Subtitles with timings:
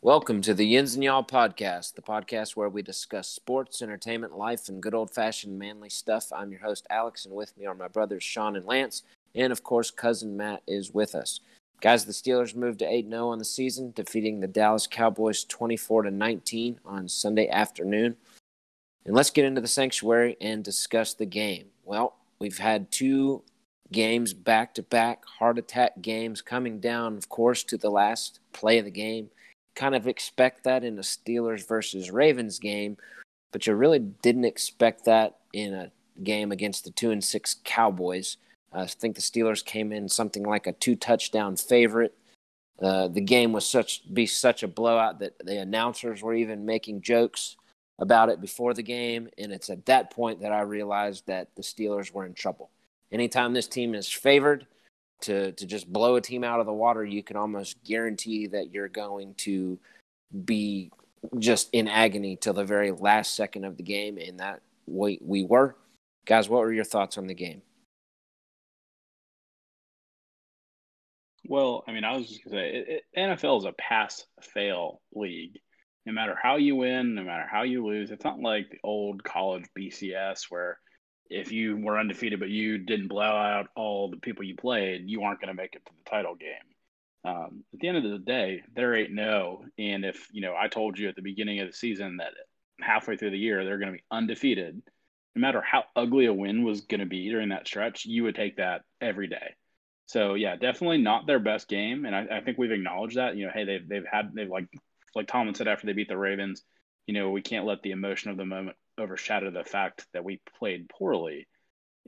[0.00, 4.68] Welcome to the Yins and Y'all podcast, the podcast where we discuss sports, entertainment, life,
[4.68, 6.32] and good old fashioned manly stuff.
[6.32, 9.04] I'm your host, Alex, and with me are my brothers, Sean and Lance,
[9.36, 11.38] and of course, cousin Matt is with us.
[11.80, 16.10] Guys, the Steelers moved to 8 0 on the season, defeating the Dallas Cowboys 24
[16.10, 18.16] 19 on Sunday afternoon.
[19.04, 21.66] And let's get into the sanctuary and discuss the game.
[21.84, 23.42] Well, we've had two
[23.90, 28.78] games back to back, heart attack games coming down, of course, to the last play
[28.78, 29.30] of the game
[29.78, 32.96] kind of expect that in a Steelers versus Ravens game,
[33.52, 35.92] but you really didn't expect that in a
[36.24, 38.38] game against the two and six Cowboys.
[38.72, 42.14] I think the Steelers came in something like a two touchdown favorite.
[42.80, 47.00] Uh, the game was such be such a blowout that the announcers were even making
[47.00, 47.56] jokes
[47.98, 51.62] about it before the game, and it's at that point that I realized that the
[51.62, 52.70] Steelers were in trouble.
[53.10, 54.66] Anytime this team is favored,
[55.22, 58.72] to to just blow a team out of the water, you can almost guarantee that
[58.72, 59.78] you're going to
[60.44, 60.90] be
[61.38, 65.44] just in agony till the very last second of the game, and that we we
[65.44, 65.74] were.
[66.26, 67.62] Guys, what were your thoughts on the game?
[71.48, 75.58] Well, I mean, I was just gonna say, it, it, NFL is a pass-fail league.
[76.04, 79.24] No matter how you win, no matter how you lose, it's not like the old
[79.24, 80.78] college BCS where
[81.30, 85.22] if you were undefeated but you didn't blow out all the people you played, you
[85.22, 86.48] aren't going to make it to the title game.
[87.24, 89.64] Um, at the end of the day, there ain't no.
[89.78, 92.32] And if you know, I told you at the beginning of the season that
[92.80, 94.82] halfway through the year they're going to be undefeated,
[95.34, 98.34] no matter how ugly a win was going to be during that stretch, you would
[98.34, 99.54] take that every day.
[100.08, 103.36] So yeah, definitely not their best game, and I, I think we've acknowledged that.
[103.36, 104.66] You know, hey, they've they've had they've like
[105.14, 106.64] like Tomlin said after they beat the Ravens,
[107.06, 110.40] you know, we can't let the emotion of the moment overshadow the fact that we
[110.58, 111.46] played poorly.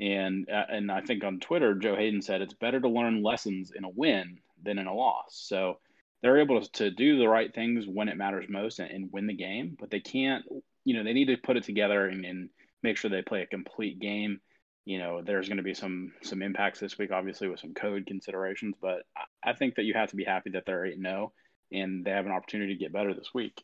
[0.01, 3.71] And uh, and I think on Twitter, Joe Haden said it's better to learn lessons
[3.77, 5.45] in a win than in a loss.
[5.47, 5.79] So
[6.23, 9.35] they're able to do the right things when it matters most and, and win the
[9.35, 10.47] game, but they can't.
[10.87, 12.49] You know, they need to put it together and, and
[12.83, 14.41] make sure they play a complete game.
[14.91, 18.07] You know, there's going to be some some impacts this week, obviously with some code
[18.07, 19.05] considerations, but
[19.45, 21.33] I think that you have to be happy that they're eight zero oh
[21.71, 23.63] and they have an opportunity to get better this week.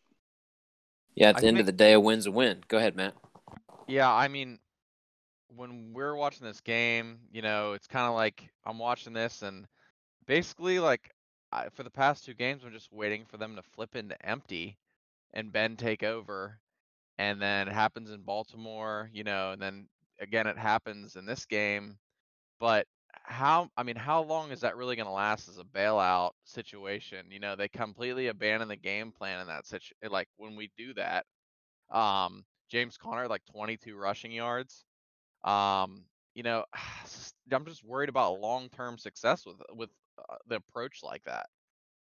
[1.16, 2.60] Yeah, at the I end of the day, a win's a win.
[2.68, 3.14] Go ahead, Matt.
[3.88, 4.60] Yeah, I mean,
[5.48, 9.66] when we're watching this game, you know, it's kind of like I'm watching this, and
[10.28, 11.10] basically, like
[11.50, 14.78] I, for the past two games, I'm just waiting for them to flip into empty
[15.34, 16.60] and Ben take over,
[17.18, 19.88] and then it happens in Baltimore, you know, and then
[20.20, 21.98] again it happens in this game.
[22.58, 22.86] But
[23.22, 27.26] how I mean, how long is that really going to last as a bailout situation?
[27.30, 29.96] You know, they completely abandon the game plan in that situation.
[30.10, 31.26] Like when we do that,
[31.90, 34.84] um, James Conner like 22 rushing yards.
[35.44, 36.64] Um, you know,
[37.52, 41.46] I'm just worried about long-term success with with uh, the approach like that.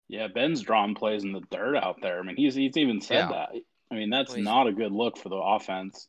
[0.08, 2.18] Yeah, Ben's drawn plays in the dirt out there.
[2.18, 3.28] I mean, he's he's even said yeah.
[3.28, 3.48] that.
[3.90, 4.44] I mean, that's Please.
[4.44, 6.08] not a good look for the offense.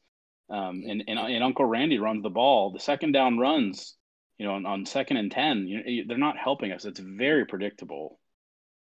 [0.53, 2.71] Um, and, and and Uncle Randy runs the ball.
[2.71, 3.95] The second down runs
[4.37, 6.85] you know, on, on second and 10, you, they're not helping us.
[6.85, 8.19] It's very predictable.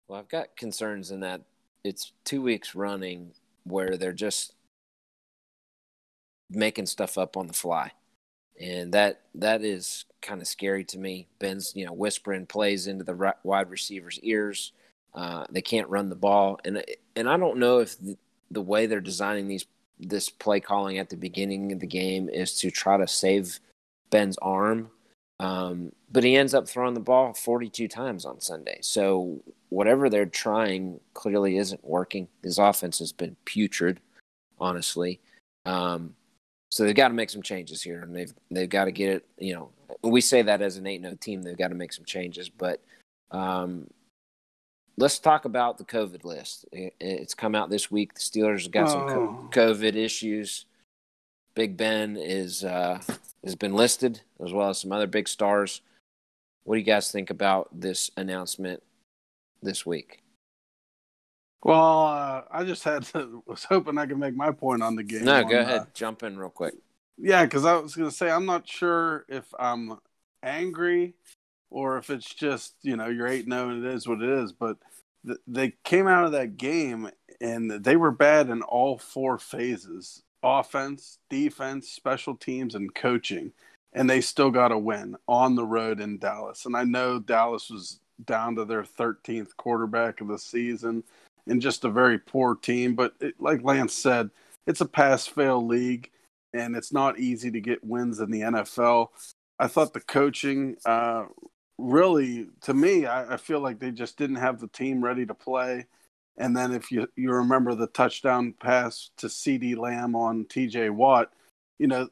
[0.07, 1.41] Well, I've got concerns in that
[1.83, 3.33] it's two weeks running
[3.63, 4.53] where they're just
[6.49, 7.91] making stuff up on the fly.
[8.59, 11.27] And that that is kind of scary to me.
[11.39, 14.71] Ben's, you know, whispering plays into the wide receiver's ears.
[15.13, 16.83] Uh, they can't run the ball, and
[17.15, 18.17] and I don't know if the,
[18.51, 19.65] the way they're designing these
[20.01, 23.59] this play calling at the beginning of the game is to try to save
[24.09, 24.89] Ben's arm
[25.41, 28.77] um, but he ends up throwing the ball 42 times on Sunday.
[28.81, 32.27] So whatever they're trying clearly isn't working.
[32.43, 33.99] His offense has been putrid,
[34.59, 35.19] honestly.
[35.65, 36.13] Um,
[36.69, 39.25] so they've got to make some changes here, and they've they've got to get it.
[39.39, 39.69] You know,
[40.03, 42.47] we say that as an eight no team, they've got to make some changes.
[42.47, 42.79] But
[43.31, 43.87] um,
[45.01, 46.65] let's talk about the COVID list.
[46.71, 48.13] It's come out this week.
[48.13, 49.07] The Steelers have got oh.
[49.09, 50.65] some COVID issues.
[51.55, 53.01] Big Ben is uh,
[53.43, 55.81] has been listed, as well as some other big stars.
[56.63, 58.83] What do you guys think about this announcement
[59.61, 60.21] this week?
[61.63, 65.03] Well, uh, I just had to, was hoping I could make my point on the
[65.03, 65.25] game.
[65.25, 66.75] No, on, go ahead, uh, jump in real quick.
[67.17, 69.97] Yeah, because I was going to say I'm not sure if I'm
[70.43, 71.15] angry
[71.71, 74.51] or if it's just you know you're eight zero and it is what it is.
[74.51, 74.77] But
[75.25, 77.09] th- they came out of that game
[77.41, 83.51] and they were bad in all four phases offense, defense, special teams, and coaching,
[83.93, 86.65] and they still got a win on the road in Dallas.
[86.65, 91.03] And I know Dallas was down to their 13th quarterback of the season
[91.47, 92.95] and just a very poor team.
[92.95, 94.29] But it, like Lance said,
[94.67, 96.09] it's a pass fail league,
[96.53, 99.09] and it's not easy to get wins in the NFL.
[99.59, 101.25] I thought the coaching uh,
[101.81, 105.33] really, to me, I, I, feel like they just didn't have the team ready to
[105.33, 105.85] play.
[106.37, 110.89] And then if you you remember the touchdown pass to CeeDee Lamb on T.J.
[110.89, 111.31] Watt,
[111.77, 112.07] you know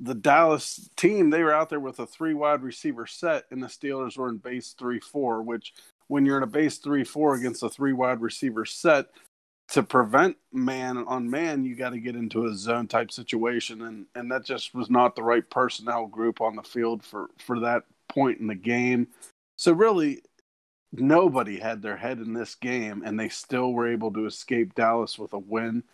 [0.00, 3.66] the Dallas team they were out there with a three wide receiver set, and the
[3.66, 5.74] Steelers were in base three four, which
[6.06, 9.06] when you're in a base three four against a three wide receiver set,
[9.68, 14.06] to prevent man on man, you got to get into a zone type situation, and
[14.14, 17.84] and that just was not the right personnel group on the field for for that
[18.18, 19.08] point in the game.
[19.56, 20.22] So really,
[20.92, 25.18] nobody had their head in this game, and they still were able to escape Dallas
[25.18, 25.84] with a win,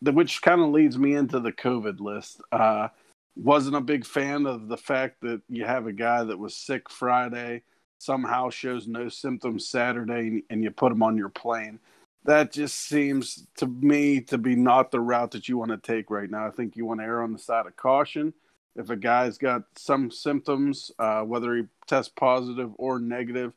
[0.00, 2.40] which kind of leads me into the COVID list.
[2.52, 2.88] Uh,
[3.36, 6.88] wasn't a big fan of the fact that you have a guy that was sick
[6.88, 7.62] Friday,
[7.98, 11.80] somehow shows no symptoms Saturday, and you put him on your plane
[12.26, 16.10] that just seems to me to be not the route that you want to take
[16.10, 16.46] right now.
[16.46, 18.34] I think you want to err on the side of caution.
[18.76, 23.52] If a guy's got some symptoms, uh, whether he tests positive or negative,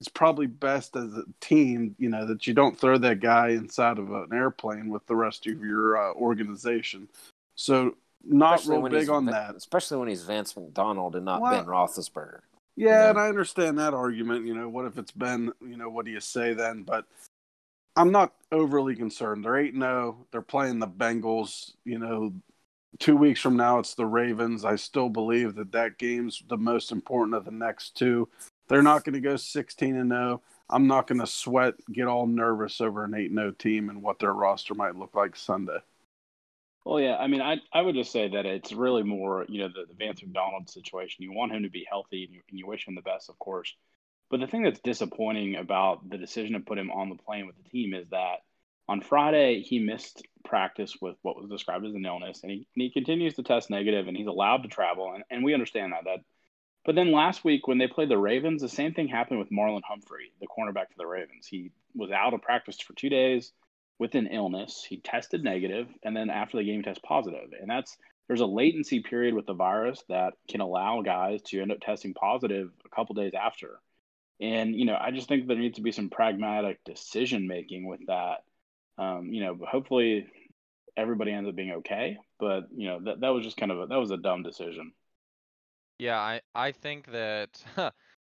[0.00, 3.98] it's probably best as a team, you know, that you don't throw that guy inside
[3.98, 7.08] of an airplane with the rest of your uh, organization.
[7.54, 9.54] So, not especially real big on that.
[9.54, 12.40] Especially when he's Vance McDonald and not well, Ben Roethlisberger.
[12.76, 13.10] Yeah, you know?
[13.10, 14.46] and I understand that argument.
[14.46, 15.52] You know, what if it's Ben?
[15.60, 16.82] You know, what do you say then?
[16.82, 17.06] But
[17.96, 19.44] I'm not overly concerned.
[19.44, 19.56] They're.
[19.56, 20.16] Oh.
[20.32, 21.72] They're playing the Bengals.
[21.84, 22.32] You know,
[22.98, 24.64] two weeks from now it's the Ravens.
[24.64, 28.28] I still believe that that game's the most important of the next two.
[28.68, 30.42] They're not going to go 16 and 0.
[30.70, 34.18] I'm not going to sweat, get all nervous over an 8 0 team and what
[34.18, 35.78] their roster might look like Sunday.
[36.84, 39.68] Well, yeah, I mean, I I would just say that it's really more, you know,
[39.68, 41.24] the, the Vance McDonald situation.
[41.24, 43.38] You want him to be healthy, and you, and you wish him the best, of
[43.38, 43.74] course.
[44.30, 47.56] But the thing that's disappointing about the decision to put him on the plane with
[47.56, 48.40] the team is that
[48.88, 52.82] on Friday he missed practice with what was described as an illness, and he, and
[52.82, 56.04] he continues to test negative, and he's allowed to travel, and, and we understand that.
[56.04, 56.20] That,
[56.84, 59.82] but then last week when they played the Ravens, the same thing happened with Marlon
[59.84, 61.46] Humphrey, the cornerback for the Ravens.
[61.46, 63.52] He was out of practice for two days
[63.98, 64.84] with an illness.
[64.86, 67.96] He tested negative, and then after the game, he tested positive, and that's
[68.26, 72.14] there's a latency period with the virus that can allow guys to end up testing
[72.14, 73.80] positive a couple days after.
[74.40, 78.00] And you know, I just think there needs to be some pragmatic decision making with
[78.06, 78.38] that.
[78.98, 80.26] Um, you know, hopefully
[80.96, 82.16] everybody ends up being okay.
[82.38, 84.92] But you know, that that was just kind of a, that was a dumb decision.
[85.98, 87.62] Yeah, I I think that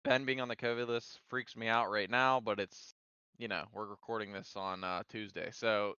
[0.04, 2.40] Ben being on the COVID list freaks me out right now.
[2.40, 2.94] But it's
[3.38, 5.94] you know we're recording this on uh, Tuesday, so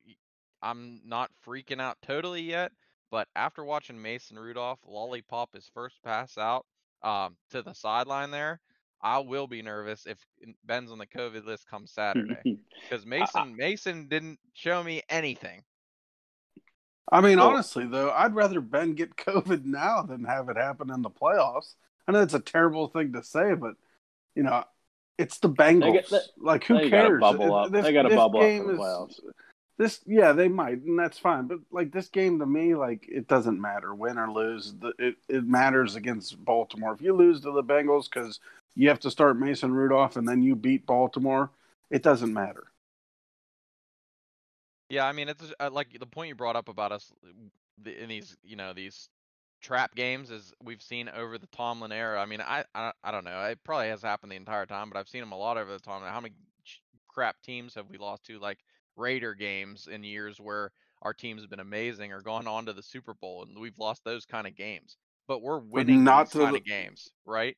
[0.62, 2.72] I'm not freaking out totally yet.
[3.10, 6.66] But after watching Mason Rudolph lollipop his first pass out
[7.04, 8.60] um, to the sideline there,
[9.02, 10.18] I will be nervous if
[10.66, 12.42] Ben's on the COVID list come Saturday
[12.90, 15.64] because Mason Mason didn't show me anything.
[17.10, 20.92] I mean, well, honestly, though, I'd rather Ben get COVID now than have it happen
[20.92, 21.76] in the playoffs.
[22.08, 23.76] I know it's a terrible thing to say, but
[24.36, 24.64] you know,
[25.18, 25.94] it's the Bengals.
[25.94, 27.20] Get, they, like, who cares?
[27.20, 27.72] Bubble up.
[27.72, 29.12] This, they got to bubble up for the playoffs.
[29.12, 29.22] Is,
[29.78, 31.46] this, yeah, they might, and that's fine.
[31.46, 34.74] But like this game to me, like it doesn't matter win or lose.
[34.98, 36.94] It it matters against Baltimore.
[36.94, 38.40] If you lose to the Bengals because
[38.78, 41.50] you have to start Mason Rudolph and then you beat Baltimore,
[41.90, 42.68] it doesn't matter.
[44.90, 47.12] Yeah, I mean, it's uh, like the point you brought up about us
[47.86, 49.10] in these, you know, these
[49.62, 52.22] trap games is we've seen over the Tomlin era.
[52.22, 53.44] I mean, I, I I don't know.
[53.46, 55.80] It probably has happened the entire time, but I've seen them a lot over the
[55.80, 56.04] time.
[56.04, 56.36] How many
[57.08, 58.40] crap teams have we lost to?
[58.40, 58.60] Like
[58.96, 62.84] Raider games in years where our teams have been amazing or gone on to the
[62.84, 64.98] Super Bowl, and we've lost those kind of games.
[65.28, 67.58] But we're winning but not those kind the, of games, right?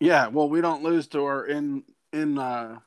[0.00, 2.78] Yeah, well, we don't lose to our in in uh,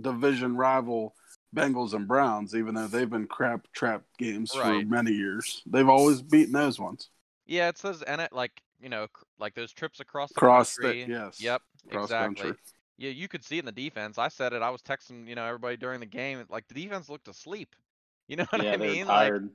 [0.00, 1.14] division rival
[1.54, 4.82] Bengals and Browns, even though they've been crap trap games right.
[4.82, 5.62] for many years.
[5.66, 7.08] They've always beaten those ones.
[7.46, 9.06] Yeah, it says and it like you know
[9.38, 11.04] like those trips across the cross country.
[11.04, 11.40] The, yes.
[11.40, 11.62] Yep.
[11.90, 12.42] Cross exactly.
[12.42, 12.60] Country.
[12.98, 14.18] Yeah, you could see in the defense.
[14.18, 14.60] I said it.
[14.60, 16.44] I was texting you know everybody during the game.
[16.50, 17.74] Like the defense looked asleep.
[18.26, 19.06] You know what yeah, I mean?
[19.06, 19.42] Tired.
[19.44, 19.52] Like,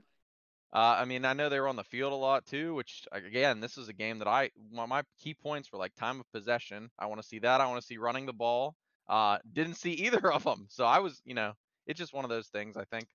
[0.73, 3.59] uh, I mean, I know they were on the field a lot too, which again,
[3.59, 6.89] this is a game that I my, key points were like time of possession.
[6.97, 7.61] I want to see that.
[7.61, 8.75] I want to see running the ball.
[9.07, 11.53] Uh, didn't see either of them, so I was, you know,
[11.85, 12.75] it's just one of those things.
[12.75, 13.07] I think.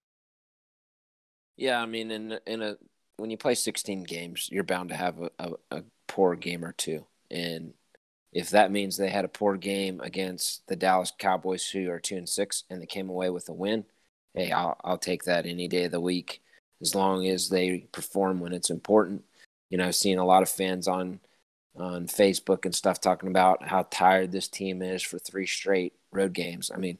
[1.57, 2.77] Yeah, I mean, in in a
[3.17, 6.73] when you play 16 games, you're bound to have a, a, a poor game or
[6.73, 7.75] two, and
[8.33, 12.17] if that means they had a poor game against the Dallas Cowboys, who are two
[12.17, 13.85] and six, and they came away with a win,
[14.35, 16.41] hey, I'll I'll take that any day of the week
[16.81, 19.25] as long as they perform when it's important.
[19.71, 21.21] You know, I've seen a lot of fans on
[21.77, 26.33] on Facebook and stuff talking about how tired this team is for three straight road
[26.33, 26.71] games.
[26.75, 26.99] I mean,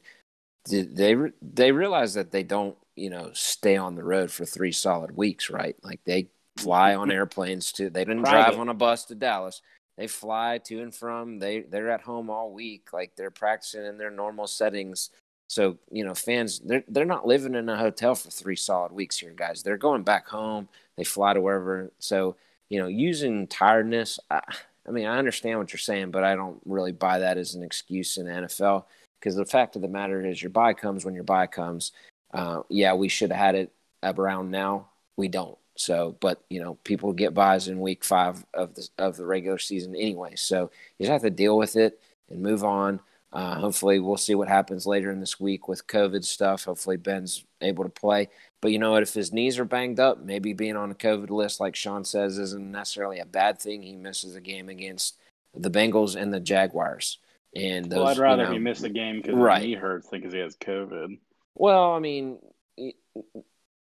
[0.69, 5.15] they they realize that they don't you know, stay on the road for three solid
[5.15, 5.75] weeks, right?
[5.81, 7.89] Like they fly on airplanes to.
[7.89, 8.51] They didn't Private.
[8.51, 9.61] drive on a bus to Dallas.
[9.97, 11.39] They fly to and from.
[11.39, 12.91] They they're at home all week.
[12.91, 15.09] Like they're practicing in their normal settings.
[15.49, 19.17] So you know, fans they're they're not living in a hotel for three solid weeks
[19.17, 19.63] here, guys.
[19.63, 20.69] They're going back home.
[20.95, 21.91] They fly to wherever.
[21.97, 22.37] So
[22.69, 24.19] you know, using tiredness.
[24.29, 24.41] I,
[24.87, 27.63] I mean, I understand what you're saying, but I don't really buy that as an
[27.63, 28.85] excuse in the NFL
[29.19, 31.91] because the fact of the matter is your buy comes when your buy comes.
[32.31, 34.87] Uh, yeah, we should have had it around now.
[35.17, 35.57] We don't.
[35.75, 39.57] So, but you know, people get buys in week five of the of the regular
[39.57, 40.35] season anyway.
[40.35, 42.99] So you just have to deal with it and move on.
[43.31, 46.63] Uh, hopefully, we'll see what happens later in this week with COVID stuff.
[46.63, 48.27] Hopefully, Ben's able to play.
[48.61, 49.03] But you know what?
[49.03, 52.39] If his knees are banged up, maybe being on a COVID list, like Sean says,
[52.39, 53.83] isn't necessarily a bad thing.
[53.83, 55.17] He misses a game against
[55.55, 57.19] the Bengals and the Jaguars.
[57.55, 59.61] And those, well, I'd rather you know, he miss a game because Right.
[59.61, 61.19] his knee hurts than because he has COVID.
[61.55, 62.39] Well, I mean,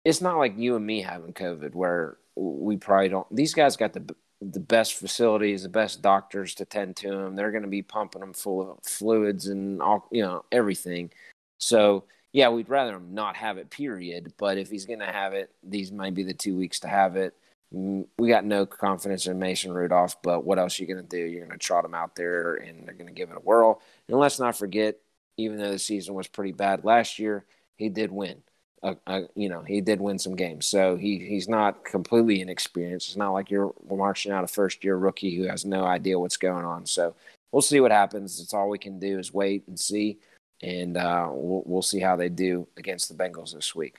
[0.03, 3.27] it's not like you and me having COVID, where we probably don't.
[3.35, 7.35] These guys got the the best facilities, the best doctors to tend to them.
[7.35, 11.11] They're going to be pumping them full of fluids and all, you know, everything.
[11.59, 13.69] So yeah, we'd rather him not have it.
[13.69, 14.33] Period.
[14.37, 17.15] But if he's going to have it, these might be the two weeks to have
[17.17, 17.35] it.
[17.73, 21.17] Mm, We got no confidence in Mason Rudolph, but what else are you going to
[21.17, 21.23] do?
[21.23, 23.81] You're going to trot him out there, and they're going to give it a whirl.
[24.07, 24.97] And let's not forget,
[25.37, 27.45] even though the season was pretty bad last year,
[27.75, 28.41] he did win.
[28.83, 33.09] Uh, uh, you know, he did win some games, so he he's not completely inexperienced.
[33.09, 36.37] It's not like you're marching out a first year rookie who has no idea what's
[36.37, 36.87] going on.
[36.87, 37.13] So
[37.51, 38.39] we'll see what happens.
[38.39, 40.17] It's all we can do is wait and see,
[40.63, 43.97] and uh, we'll we'll see how they do against the Bengals this week.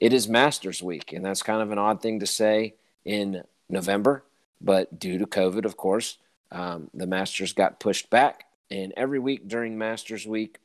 [0.00, 4.24] It is Masters Week, and that's kind of an odd thing to say in November,
[4.60, 6.18] but due to COVID, of course,
[6.50, 10.58] um, the Masters got pushed back, and every week during Masters Week,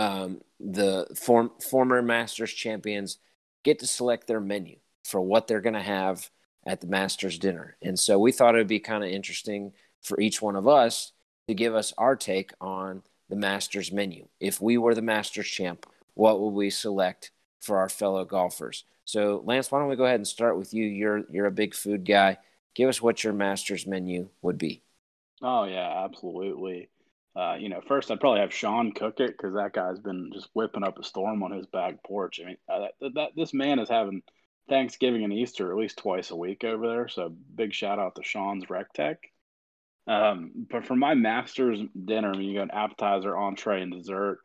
[0.00, 3.18] um, the form, former Masters champions
[3.64, 6.30] get to select their menu for what they're going to have
[6.66, 7.76] at the Masters dinner.
[7.82, 11.12] And so we thought it would be kind of interesting for each one of us
[11.48, 14.26] to give us our take on the Masters menu.
[14.40, 17.30] If we were the Masters champ, what would we select
[17.60, 18.84] for our fellow golfers?
[19.04, 20.84] So Lance, why don't we go ahead and start with you?
[20.84, 22.38] You're you're a big food guy.
[22.74, 24.82] Give us what your Masters menu would be.
[25.42, 26.88] Oh yeah, absolutely.
[27.40, 30.50] Uh, you know, first I'd probably have Sean cook it because that guy's been just
[30.52, 32.38] whipping up a storm on his back porch.
[32.42, 34.22] I mean, uh, that, that this man is having
[34.68, 37.08] Thanksgiving and Easter at least twice a week over there.
[37.08, 39.16] So big shout out to Sean's Rec Teq.
[40.06, 44.40] Um, but for my master's dinner, I mean, you got an appetizer, entree, and dessert.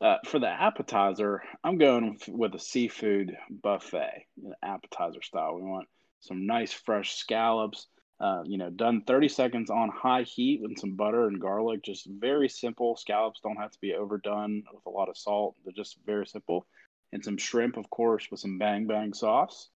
[0.00, 4.26] Uh, for the appetizer, I'm going with, a seafood buffet,
[4.62, 5.56] appetizer style.
[5.56, 5.88] We want
[6.20, 7.88] some nice fresh scallops,
[8.18, 11.82] uh, you know, done 30 seconds on high heat with some butter and garlic.
[11.82, 12.96] Just very simple.
[12.96, 15.54] Scallops don't have to be overdone with a lot of salt.
[15.64, 16.66] They're just very simple.
[17.12, 19.68] And some shrimp, of course, with some bang bang sauce.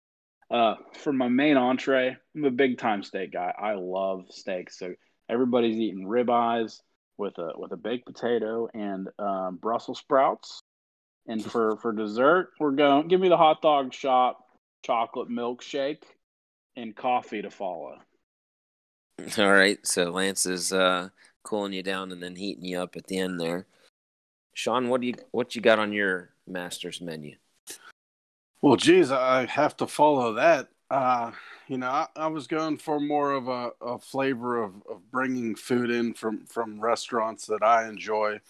[0.50, 3.52] Uh, for my main entree, I'm a big time steak guy.
[3.56, 4.78] I love steaks.
[4.78, 4.94] So
[5.28, 6.80] everybody's eating ribeyes
[7.18, 10.62] with a with a baked potato and um, Brussels sprouts.
[11.26, 14.38] And for for dessert, we're going give me the hot dog shop
[14.82, 16.02] chocolate milkshake
[16.74, 17.98] and coffee to follow.
[19.38, 21.08] All right, so Lance is uh,
[21.42, 23.66] cooling you down and then heating you up at the end there.
[24.54, 27.36] Sean, what do you what you got on your Masters menu?
[28.62, 30.68] Well, geez, I have to follow that.
[30.90, 31.32] Uh,
[31.68, 35.54] you know, I, I was going for more of a, a flavor of, of bringing
[35.54, 38.40] food in from, from restaurants that I enjoy.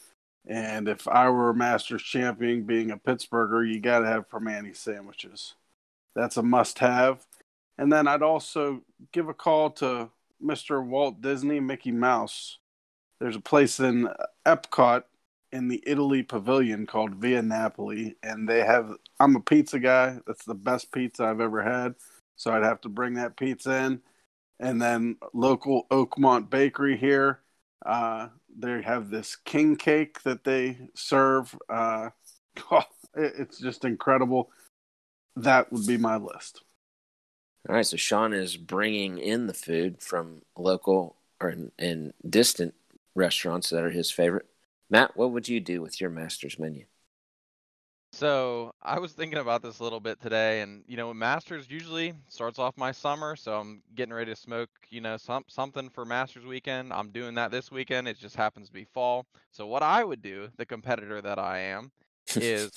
[0.47, 4.75] And if I were a Masters champion, being a Pittsburgher, you got to have Primanti
[4.75, 5.55] sandwiches.
[6.17, 7.25] That's a must have.
[7.79, 10.09] And then I'd also give a call to
[10.45, 10.85] Mr.
[10.85, 12.59] Walt Disney, Mickey Mouse.
[13.21, 14.09] There's a place in
[14.47, 15.05] Epcot
[15.53, 18.93] in the Italy pavilion called Via Napoli, and they have.
[19.19, 20.19] I'm a pizza guy.
[20.27, 21.95] That's the best pizza I've ever had,
[22.37, 24.01] so I'd have to bring that pizza in.
[24.59, 27.41] And then local Oakmont Bakery here,
[27.85, 28.29] uh,
[28.59, 31.55] they have this king cake that they serve.
[31.69, 32.11] Uh,
[32.73, 34.51] it- it's just incredible.
[35.37, 36.63] That would be my list.
[37.69, 42.75] All right, so Sean is bringing in the food from local or in, in distant
[43.15, 44.47] restaurants that are his favorite.
[44.89, 46.87] Matt, what would you do with your Masters menu?
[48.13, 52.15] So I was thinking about this a little bit today, and you know, Masters usually
[52.29, 56.05] starts off my summer, so I'm getting ready to smoke, you know, some something for
[56.05, 56.93] Masters weekend.
[56.93, 58.09] I'm doing that this weekend.
[58.09, 59.27] It just happens to be fall.
[59.53, 61.93] So what I would do, the competitor that I am,
[62.35, 62.71] is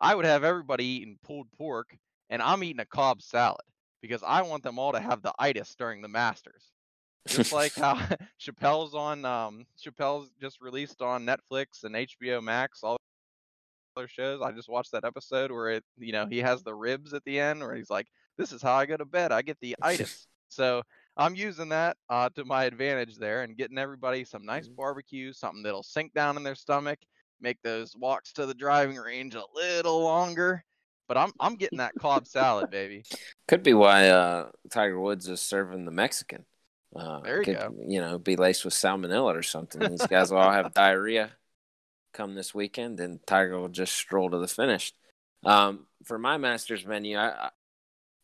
[0.00, 1.96] I would have everybody eating pulled pork,
[2.28, 3.62] and I'm eating a Cobb salad
[4.02, 6.70] because I want them all to have the itis during the Masters.
[7.28, 7.94] Just like how
[8.40, 12.96] Chappelle's on, um, Chappelle's just released on Netflix and HBO Max, all
[13.96, 14.40] wrestler shows.
[14.42, 17.38] I just watched that episode where it, you know, he has the ribs at the
[17.38, 18.06] end where he's like,
[18.38, 19.32] "This is how I go to bed.
[19.32, 20.82] I get the itis." so
[21.16, 24.76] I'm using that uh, to my advantage there and getting everybody some nice Mhm.
[24.76, 26.98] barbecue, something that'll sink down in their stomach,
[27.40, 30.64] make those walks to the driving range a little longer.
[31.10, 33.02] But I'm I'm getting that Cobb salad, baby.
[33.48, 36.44] Could be why uh, Tiger Woods is serving the Mexican.
[36.94, 37.74] Uh, There you could, go.
[37.84, 39.80] You know, be laced with salmonella or something.
[39.90, 41.32] These guys will all have diarrhea
[42.12, 44.92] come this weekend, and Tiger will just stroll to the finish.
[45.44, 47.50] Um, for my Masters menu, I,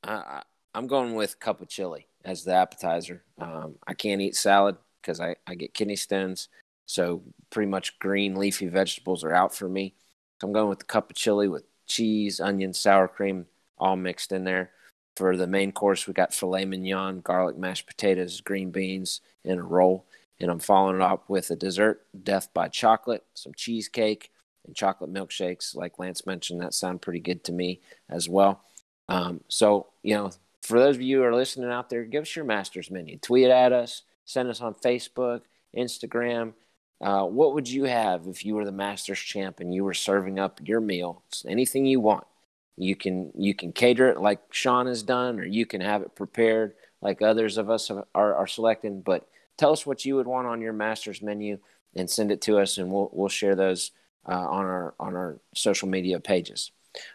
[0.05, 3.25] I, I I'm going with cup of chili as the appetizer.
[3.41, 6.49] Um, I can't eat salad because I, I get kidney stones,
[6.87, 9.97] so pretty much green leafy vegetables are out for me.
[10.41, 13.47] So I'm going with the cup of chili with cheese, onion, sour cream,
[13.79, 14.71] all mixed in there.
[15.17, 19.63] For the main course, we got filet mignon, garlic mashed potatoes, green beans, and a
[19.63, 20.07] roll.
[20.39, 24.31] And I'm following it up with a dessert, death by chocolate, some cheesecake,
[24.67, 25.75] and chocolate milkshakes.
[25.75, 28.63] Like Lance mentioned, that sound pretty good to me as well.
[29.09, 30.31] Um, so, you know,
[30.63, 33.19] for those of you who are listening out there, give us your master's menu.
[33.19, 35.43] Tweet at us, send us on Facebook,
[35.75, 36.53] Instagram.
[37.01, 40.39] Uh, what would you have if you were the Masters champ and you were serving
[40.39, 41.23] up your meal?
[41.29, 42.27] It's anything you want.
[42.77, 46.15] You can you can cater it like Sean has done, or you can have it
[46.15, 49.01] prepared like others of us have, are, are selecting.
[49.01, 51.59] But tell us what you would want on your Masters menu
[51.95, 53.93] and send it to us, and we'll we'll share those
[54.29, 56.71] uh, on our on our social media pages.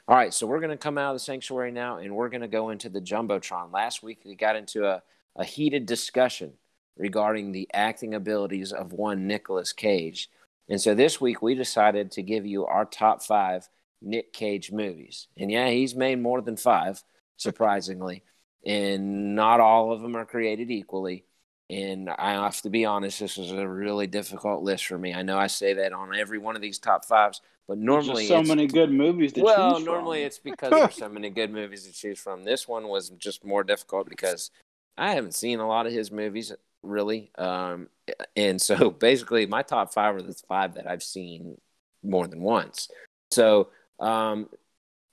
[0.08, 2.42] All right, so we're going to come out of the sanctuary now, and we're going
[2.42, 3.72] to go into the jumbotron.
[3.72, 5.02] Last week we got into a,
[5.36, 6.54] a heated discussion
[6.98, 10.30] regarding the acting abilities of one Nicolas Cage,
[10.70, 13.68] and so this week we decided to give you our top five
[14.02, 15.28] Nick Cage movies.
[15.38, 17.04] And yeah, he's made more than five,
[17.38, 18.24] surprisingly,
[18.66, 21.26] and not all of them are created equally.
[21.70, 25.14] And I have to be honest, this is a really difficult list for me.
[25.14, 28.44] I know I say that on every one of these top fives, but normally so
[28.44, 30.28] many good movies to well, choose normally from.
[30.28, 32.44] it's because there's so many good movies to choose from.
[32.44, 34.52] This one was just more difficult because
[34.98, 36.52] I haven't seen a lot of his movies
[36.84, 37.88] really, um,
[38.36, 41.58] and so basically my top five are the five that I've seen
[42.04, 42.90] more than once.
[43.32, 44.50] So, um,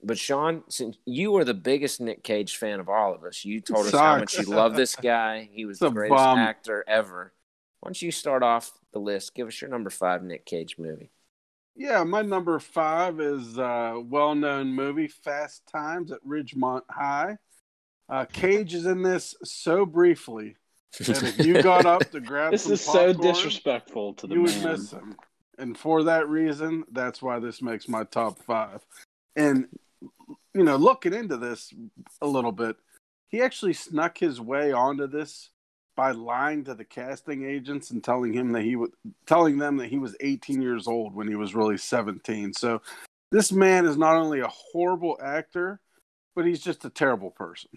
[0.02, 3.60] but Sean, since you are the biggest Nick Cage fan of all of us, you
[3.60, 5.48] told us how much you love this guy.
[5.52, 6.38] He was It's the greatest bum.
[6.38, 7.32] actor ever.
[7.80, 9.34] Why don't you start off the list?
[9.34, 11.10] Give us your number five Nick Cage movie.
[11.76, 17.38] Yeah, my number five is a well-known movie, Fast Times at Ridgemont High.
[18.08, 20.56] Uh, Cage is in this so briefly
[20.98, 24.42] that if you got up to grab This some is so disrespectful to the you
[24.42, 25.16] would miss him.
[25.58, 28.84] And for that reason, that's why this makes my top five.
[29.36, 29.68] And
[30.54, 31.72] you know, looking into this
[32.22, 32.76] a little bit,
[33.28, 35.50] he actually snuck his way onto this
[35.96, 38.90] by lying to the casting agents and telling him that he was
[39.26, 42.52] telling them that he was 18 years old when he was really 17.
[42.54, 42.80] So
[43.32, 45.80] this man is not only a horrible actor,
[46.36, 47.70] but he's just a terrible person.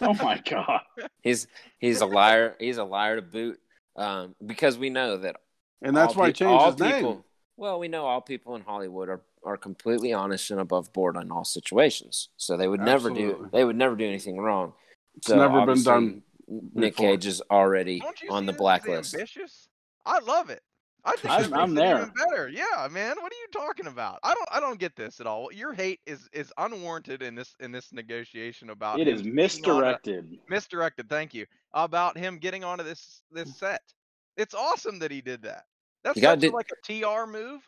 [0.00, 0.80] Oh my god!
[1.22, 1.46] he's
[1.78, 2.56] he's a liar.
[2.58, 3.58] He's a liar to boot.
[3.96, 5.36] Um, because we know that
[5.80, 6.94] And that's why he peop- changed all his name.
[6.96, 7.24] people-
[7.56, 11.30] Well, we know all people in Hollywood are, are completely honest and above board in
[11.30, 12.28] all situations.
[12.36, 14.74] So they would never do they would never do anything wrong.
[15.16, 17.12] It's So never been done Nick before.
[17.12, 19.14] Cage is already on the blacklist.
[19.14, 19.68] Ambitious?
[20.04, 20.62] I love it.
[21.06, 21.96] I think I'm- I'm there.
[21.98, 22.48] even better.
[22.48, 23.16] Yeah, man.
[23.20, 24.18] What are you talking about?
[24.22, 24.48] I don't.
[24.50, 25.52] I don't get this at all.
[25.52, 29.54] Your hate is is unwarranted in this in this negotiation about it is him is
[29.56, 30.38] getting onto- misdirected.
[30.48, 31.08] misdirected.
[31.08, 33.56] Thank you about him getting onto this this mm.
[33.56, 33.82] set.
[34.36, 35.64] It's awesome that he did that.
[36.02, 37.62] That's You gotta such a, like a TR move.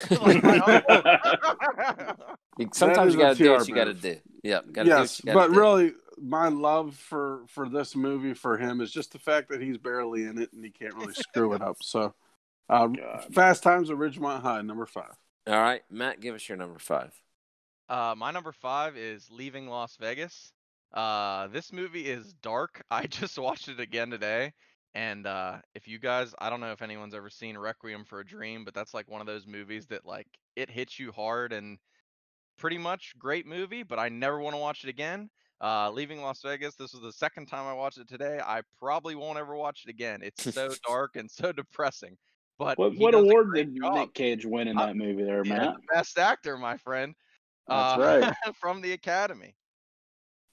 [0.20, 2.26] Like my uncle.
[2.58, 4.16] You- Sometimes you got to do what you got to do.
[4.42, 4.72] Yep.
[4.72, 5.60] Gotta do yes, you gotta but do.
[5.60, 9.78] really, my love for for this movie for him is just the fact that he's
[9.78, 11.76] barely in it and he can't really screw it up.
[11.82, 12.14] So,
[12.68, 13.26] uh, God.
[13.32, 15.14] Fast Times at Ridgemont High, number five.
[15.46, 17.12] All right, Matt, give us your number five.
[17.88, 20.52] Uh, my number five is Leaving Las Vegas.
[20.92, 22.82] Uh, this movie is dark.
[22.90, 24.52] I just watched it again today,
[24.94, 28.26] and uh, if you guys, I don't know if anyone's ever seen Requiem for a
[28.26, 30.26] Dream, but that's like one of those movies that like
[30.56, 31.78] it hits you hard and
[32.58, 33.82] pretty much great movie.
[33.82, 35.30] But I never want to watch it again.
[35.60, 36.74] Uh, Leaving Las Vegas.
[36.74, 38.40] This was the second time I watched it today.
[38.44, 40.20] I probably won't ever watch it again.
[40.22, 42.16] It's so dark and so depressing.
[42.58, 43.94] But What what award did job.
[43.94, 45.74] Nick Cage win in Uh, that movie there, Yeah, Matt?
[45.74, 47.14] the best actor, my friend.
[47.68, 48.54] That's Uh, right.
[48.60, 49.54] from the Academy.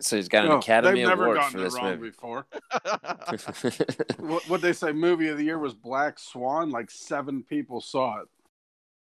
[0.01, 2.09] So he's got an No, Academy they've never Award gotten for it this wrong movie.
[2.09, 2.47] before.
[4.19, 4.91] What what they say?
[4.91, 6.69] Movie of the year was Black Swan.
[6.71, 8.27] Like seven people saw it.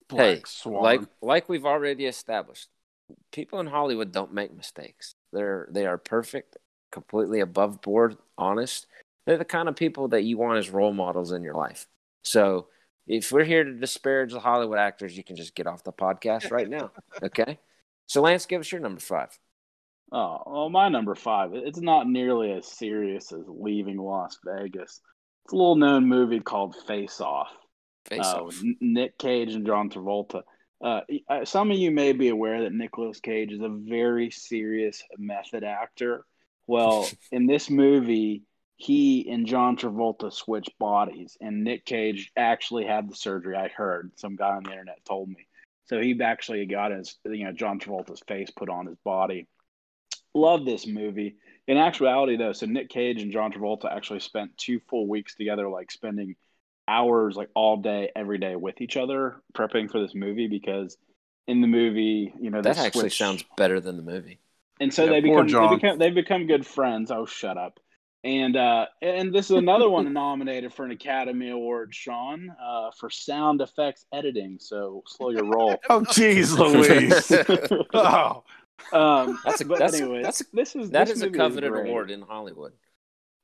[0.07, 0.81] Black hey, Swan.
[0.81, 2.69] like like we've already established,
[3.31, 5.13] people in Hollywood don't make mistakes.
[5.31, 6.57] They're they are perfect,
[6.91, 8.87] completely above board, honest.
[9.25, 11.87] They're the kind of people that you want as role models in your life.
[12.23, 12.67] So
[13.09, 16.51] if we're here to disparage the Hollywood actors, you can just get off the podcast
[16.51, 16.91] right now.
[17.23, 17.59] Okay.
[18.05, 19.37] So Lance, give us your number five.
[20.11, 21.51] Oh, well, my number five.
[21.53, 25.01] It's not nearly as serious as Leaving Las Vegas.
[25.45, 27.49] It's a little known movie called Face Off.
[28.05, 28.61] Face uh, off.
[28.79, 30.43] Nick Cage and John Travolta.
[30.83, 35.03] Uh, uh, some of you may be aware that Nicolas Cage is a very serious
[35.17, 36.25] method actor.
[36.67, 38.43] Well, in this movie,
[38.81, 43.57] he and John Travolta switched bodies, and Nick Cage actually had the surgery.
[43.57, 45.47] I heard some guy on the internet told me.
[45.87, 49.47] So he actually got his, you know, John Travolta's face put on his body.
[50.33, 51.35] Love this movie.
[51.67, 55.67] In actuality, though, so Nick Cage and John Travolta actually spent two full weeks together,
[55.67, 56.37] like spending
[56.87, 60.47] hours, like all day, every day with each other, prepping for this movie.
[60.47, 60.97] Because
[61.47, 64.39] in the movie, you know, That actually switch- sounds better than the movie.
[64.79, 67.11] and so Yeah, they become they become they've become good friends.
[67.11, 67.77] Oh, shut up.
[68.23, 73.09] And uh, and this is another one nominated for an Academy Award, Sean, uh, for
[73.09, 74.57] sound effects editing.
[74.59, 75.77] So slow your roll.
[75.89, 77.31] Oh, jeez, Louise.
[77.93, 78.43] oh,
[78.91, 81.71] Um, That's a- but that's anyways, that's a- this is That this is a coveted
[81.71, 81.87] great.
[81.89, 82.73] award in Hollywood.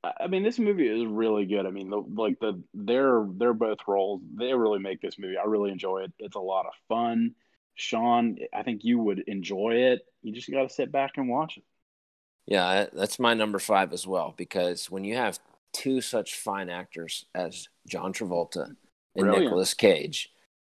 [0.03, 1.65] I I mean, this movie is really good.
[1.65, 4.21] I mean, the, like the they're they're both roles.
[4.38, 5.38] They really make this movie.
[5.38, 6.11] I really enjoy it.
[6.19, 7.33] It's a lot of fun.
[7.75, 10.01] Sean, I think you would enjoy it.
[10.21, 11.63] You just got to sit back and watch it.
[12.47, 14.34] Yeah, that's my number five as well.
[14.38, 15.39] Because when you have
[15.73, 18.77] two such fine actors as John Travolta and
[19.15, 19.45] Brilliant.
[19.45, 20.31] Nicolas Cage,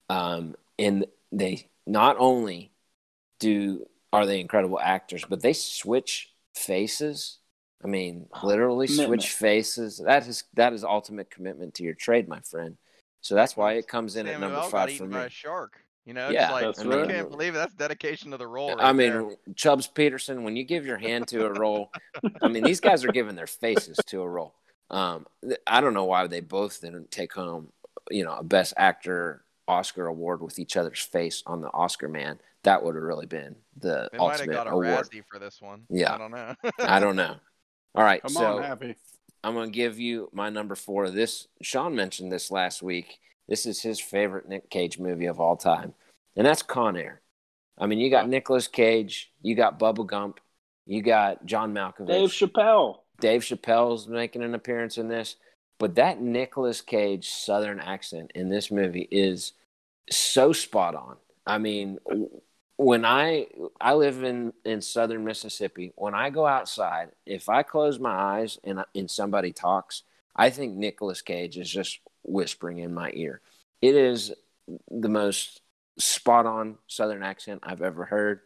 [0.09, 2.73] um, and they not only
[3.41, 7.39] do are they incredible actors, but they switch faces.
[7.83, 9.23] I mean, literally Commitment.
[9.23, 9.99] switch faces.
[9.99, 12.77] That is that is ultimate commitment to your trade, my friend.
[13.23, 15.17] So that's why it comes in at number five for me.
[15.17, 15.79] a shark.
[16.05, 17.09] You know, Yeah, it's like that's I right.
[17.09, 17.59] can't believe it.
[17.59, 18.71] that's dedication to the role.
[18.75, 19.37] Right I mean, there.
[19.55, 21.91] Chubbs Peterson, when you give your hand to a role,
[22.43, 24.55] I mean, these guys are giving their faces to a role.
[24.91, 25.27] Um,
[25.67, 27.69] I don't know why they both didn't take home,
[28.11, 32.39] you know, a Best Actor Oscar award with each other's face on the Oscar man.
[32.65, 35.07] That would have really been the they might have ultimate got a award.
[35.07, 35.83] Razzie for this one.
[35.89, 36.15] Yeah.
[36.15, 36.55] I don't know.
[36.81, 37.37] I don't know.
[37.95, 38.97] All right, come so on, Happy.
[39.45, 41.11] I'm going to give you my number four.
[41.11, 43.19] This Sean mentioned this last week.
[43.53, 45.93] This is his favorite Nick Cage movie of all time,
[46.37, 47.21] and that's Con Air.
[47.77, 50.41] I mean, you got Nicolas Cage, you got Bubba Gump,
[50.87, 53.01] you got John Malkovich, Dave Chappelle.
[53.21, 55.37] Dave Chappelle's making an appearance in this,
[55.79, 59.53] but that Nicolas Cage Southern accent in this movie is
[60.09, 61.19] so spot on.
[61.47, 61.99] I mean,
[62.79, 67.99] when I I live in in Southern Mississippi, when I go outside, if I close
[67.99, 73.11] my eyes and and somebody talks, I think Nicolas Cage is just whispering in my
[73.15, 73.41] ear.
[73.81, 74.33] It is
[74.91, 75.61] the most
[75.99, 78.41] spot on Southern accent I've ever heard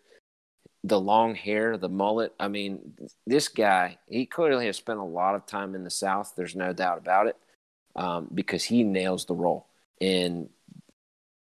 [0.86, 2.32] the long hair, the mullet.
[2.38, 2.94] I mean,
[3.26, 6.34] this guy, he clearly has spent a lot of time in the South.
[6.36, 7.36] There's no doubt about it
[7.96, 9.66] um, because he nails the role.
[10.00, 10.48] And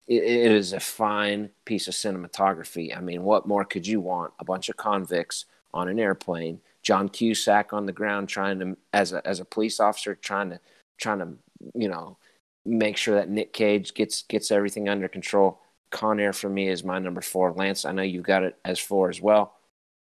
[0.08, 2.96] it, is a fine piece of cinematography.
[2.96, 4.34] I mean, what more could you want?
[4.40, 9.12] A bunch of convicts on an airplane, John Cusack on the ground trying to, as
[9.12, 10.60] a, as a police officer, trying to,
[10.98, 11.34] trying to,
[11.74, 12.18] you know,
[12.66, 15.60] make sure that Nick Cage gets, gets everything under control.
[15.92, 17.52] Con Air for me is my number four.
[17.54, 19.56] Lance, I know you've got it as four as well.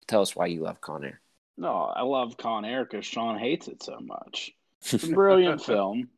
[0.08, 1.22] Tell us why you love Con Air.
[1.58, 4.52] No, I love Con Air because Sean hates it so much.
[4.92, 6.10] It's a brilliant film.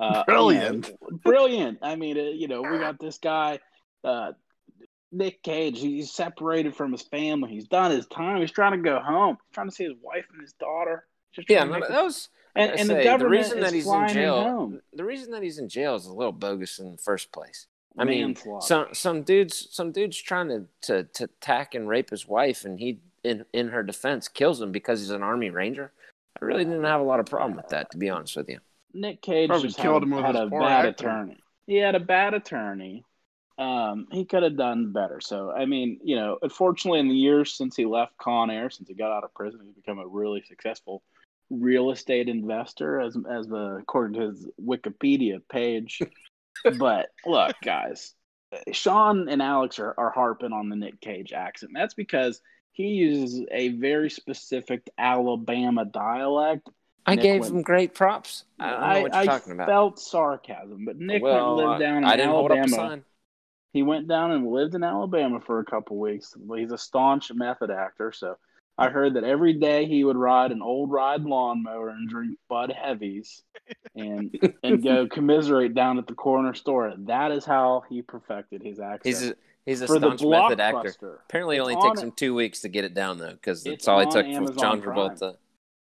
[0.00, 0.88] Uh, Brilliant.
[1.10, 1.78] you brilliant.
[1.82, 3.58] I mean, uh, you know, we got this guy,
[4.04, 4.30] uh,
[5.10, 5.80] Nick Cage.
[5.80, 7.50] He's separated from his family.
[7.50, 8.40] He's done his time.
[8.40, 9.38] He's trying to go home.
[9.48, 11.04] He's trying to see his wife and his daughter.
[11.34, 13.64] Just Yeah, trying to no, make that was and, and say, the government reason is
[13.64, 14.42] that he's in flying him jail.
[14.42, 14.80] home.
[14.92, 17.66] The reason that he's in jail is a little bogus in the first place.
[17.96, 18.66] I mean, Manslaughter.
[18.66, 22.78] some some dudes some dudes trying to, to to attack and rape his wife, and
[22.78, 25.92] he in in her defense kills him because he's an army ranger.
[26.40, 28.60] I really didn't have a lot of problem with that, to be honest with you.
[28.94, 31.06] Nick Cage Probably just killed had, him with had a bad acting.
[31.06, 31.36] attorney.
[31.66, 33.04] He had a bad attorney.
[33.58, 35.20] Um, he could have done better.
[35.20, 38.88] So, I mean, you know, unfortunately, in the years since he left Con Air, since
[38.88, 41.02] he got out of prison, he's become a really successful
[41.50, 46.00] real estate investor, as as the according to his Wikipedia page.
[46.78, 48.14] but look, guys,
[48.72, 51.72] Sean and Alex are, are harping on the Nick Cage accent.
[51.74, 52.40] That's because
[52.72, 56.68] he uses a very specific Alabama dialect
[57.08, 58.44] I Nick gave went- him great props.
[58.60, 59.66] I don't know what you're I talking about.
[59.66, 62.76] felt sarcasm, but Nick well, went lived down in I didn't hold up a Alabama.
[62.76, 63.04] sign.
[63.72, 66.34] He went down and lived in Alabama for a couple weeks.
[66.38, 68.36] Well, He's a staunch method actor, so
[68.78, 72.72] I heard that every day he would ride an old ride lawnmower and drink Bud
[72.72, 73.42] Heavies,
[73.96, 76.94] and and go commiserate down at the corner store.
[76.96, 79.02] That is how he perfected his accent.
[79.04, 79.34] He's a
[79.66, 81.20] he's a for the staunch method actor.
[81.28, 83.88] Apparently, it only on takes him two weeks to get it down though, because that's
[83.88, 84.96] all he took with Amazon John Prime.
[84.96, 85.36] Travolta.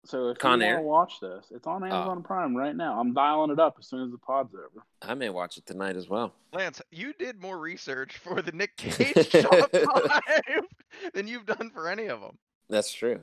[0.04, 0.82] So if Con you Air?
[0.82, 1.86] want to watch this, it's on oh.
[1.86, 3.00] Amazon Prime right now.
[3.00, 4.84] I'm dialing it up as soon as the pod's over.
[5.02, 6.34] I may watch it tonight as well.
[6.54, 10.64] Lance, you did more research for the Nick Cage top five
[11.14, 12.38] than you've done for any of them.
[12.72, 13.20] That's true.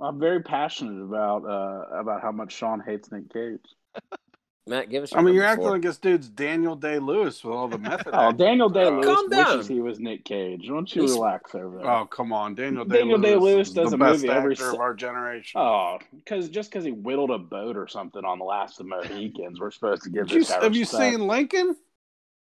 [0.00, 3.60] I'm very passionate about uh, about how much Sean hates Nick Cage.
[4.68, 5.12] Matt, give us.
[5.12, 8.08] Your I mean, you're acting like this dude's Daniel Day Lewis with all the method.
[8.12, 8.36] Oh, acting.
[8.46, 9.58] Daniel Day Lewis Calm down.
[9.58, 10.66] wishes he was Nick Cage.
[10.66, 11.88] Don't you He's- relax over there?
[11.88, 13.30] Oh, come on, Daniel Day Daniel Lewis.
[13.30, 15.60] Day-Lewis does the a best movie every actor se- of our generation.
[15.60, 18.90] Oh, because just because he whittled a boat or something on the last of the
[18.96, 21.12] Mohicans, we're supposed to give Did you, this guy have you respect.
[21.16, 21.76] seen Lincoln?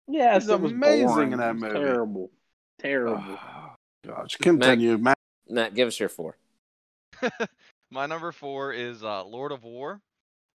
[0.07, 1.33] Yes, He's it was amazing boring.
[1.33, 1.73] in that movie.
[1.75, 2.31] Terrible,
[2.79, 3.25] terrible.
[3.29, 3.71] Oh,
[4.07, 5.17] gosh, continue, Matt.
[5.49, 6.37] Matt, give us your four.
[7.91, 10.01] My number four is uh, Lord of War.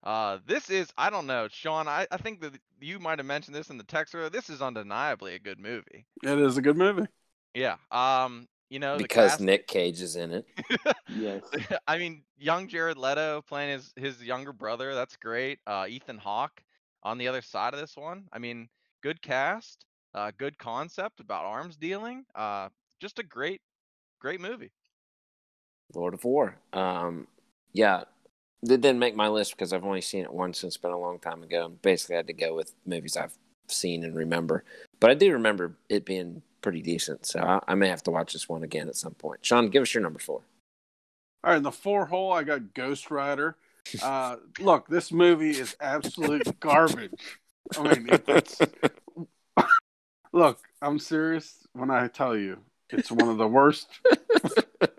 [0.04, 1.88] Uh, this is I don't know, Sean.
[1.88, 4.30] I, I think that you might have mentioned this in the text earlier.
[4.30, 6.06] This is undeniably a good movie.
[6.24, 7.08] It is a good movie.
[7.54, 7.78] Yeah.
[7.92, 8.48] Um.
[8.70, 10.46] You know because cast- Nick Cage is in it.
[11.16, 11.44] yes.
[11.88, 14.94] I mean, young Jared Leto playing his his younger brother.
[14.96, 15.60] That's great.
[15.66, 16.64] Uh, Ethan Hawke
[17.04, 18.26] on the other side of this one.
[18.34, 18.68] I mean,
[19.02, 22.26] good cast, uh, good concept about arms dealing.
[22.34, 23.62] Uh, just a great,
[24.20, 24.72] great movie.
[25.94, 26.58] Lord of War.
[26.74, 27.28] Um,
[27.74, 28.04] yeah,
[28.64, 31.00] it didn't make my list because I've only seen it once and it's been a
[31.00, 31.66] long time ago.
[31.66, 34.64] And basically, I had to go with movies I've seen and remember.
[35.00, 38.34] But I do remember it being pretty decent, so I, I may have to watch
[38.34, 39.46] this one again at some point.
[39.46, 40.42] Sean, give us your number four.
[41.44, 43.56] All right, in the four hole, I got Ghost Rider.
[44.02, 47.40] Uh, look, this movie is absolute garbage.
[47.78, 48.60] I mean, it's
[50.34, 50.60] look.
[50.82, 53.88] I'm serious when I tell you it's one of the worst.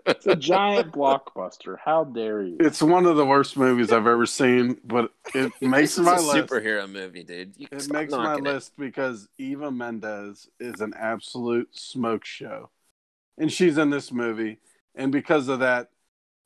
[0.07, 1.77] It's a giant blockbuster.
[1.83, 2.57] How dare you?
[2.59, 6.21] It's one of the worst movies I've ever seen, but it makes this my a
[6.21, 6.47] list.
[6.49, 7.53] superhero movie, dude.
[7.57, 8.43] You It makes my it.
[8.43, 12.69] list because Eva Mendes is an absolute smoke show.
[13.37, 14.57] And she's in this movie.
[14.95, 15.91] And because of that,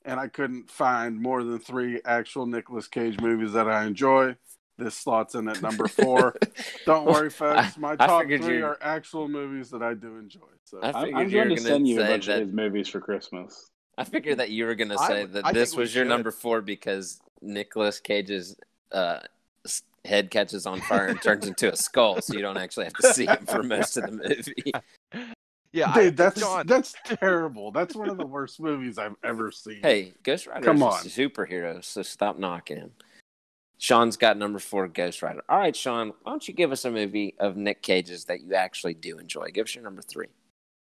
[0.03, 4.35] and I couldn't find more than three actual Nicolas Cage movies that I enjoy,
[4.83, 6.35] this slots in at number four.
[6.85, 7.77] Don't worry, folks.
[7.77, 10.39] My I top figured three you- are actual movies that I do enjoy.
[10.65, 12.55] So I I'm, I'm you were going to send you a bunch that- of his
[12.55, 13.69] movies for Christmas.
[13.97, 16.09] I figured that you were going to say would- that I this was your should.
[16.09, 18.55] number four because Nicolas Cage's
[18.91, 19.19] uh,
[20.05, 23.13] head catches on fire and turns into a skull, so you don't actually have to
[23.13, 25.25] see him for most of the movie.
[25.73, 27.71] Yeah, I, Dude, that's Sean, that's terrible.
[27.71, 29.79] That's one of the worst movies I've ever seen.
[29.81, 30.89] Hey, Ghost Rider Come is on.
[30.89, 32.91] a superhero, so stop knocking him.
[33.81, 35.41] Sean's got number four, Ghost Rider.
[35.49, 38.53] All right, Sean, why don't you give us a movie of Nick Cage's that you
[38.53, 39.47] actually do enjoy?
[39.47, 40.27] Give us your number three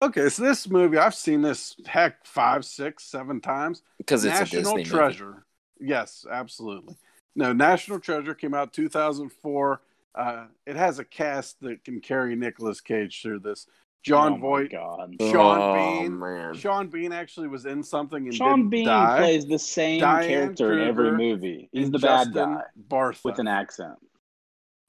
[0.02, 3.82] Okay, so this movie, I've seen this heck five, six, seven times.
[3.98, 4.90] because it's National a Disney movie.
[4.90, 5.46] Treasure.
[5.80, 6.96] Yes, absolutely.
[7.34, 9.80] No, National Treasure came out 2004.
[10.14, 13.66] Uh, it has a cast that can carry Nicolas Cage through this.
[14.02, 15.14] Jon oh Voight, God.
[15.20, 16.18] Sean oh, Bean.
[16.18, 16.54] man.
[16.54, 19.18] Sean Bean actually was in something and Sean didn't Bean die.
[19.18, 21.68] plays the same Diane character in every movie.
[21.72, 23.24] He's and the bad Justin guy Bartha.
[23.24, 23.98] with an accent.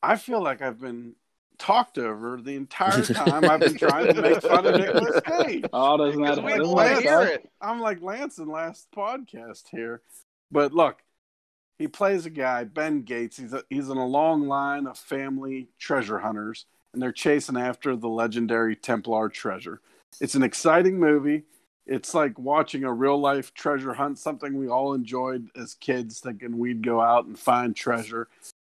[0.03, 1.15] I feel like I've been
[1.57, 5.65] talked over the entire time I've been trying to make fun of Nicolas Cage.
[5.73, 7.49] Oh, doesn't that, because we doesn't want hear it.
[7.61, 10.01] I'm like Lance in last podcast here.
[10.51, 11.01] But look,
[11.77, 13.37] he plays a guy, Ben Gates.
[13.37, 16.65] He's a, he's in a long line of family treasure hunters,
[16.97, 19.81] and they're chasing after the legendary Templar treasure.
[20.19, 21.43] It's an exciting movie.
[21.85, 26.57] It's like watching a real life treasure hunt, something we all enjoyed as kids, thinking
[26.57, 28.29] we'd go out and find treasure.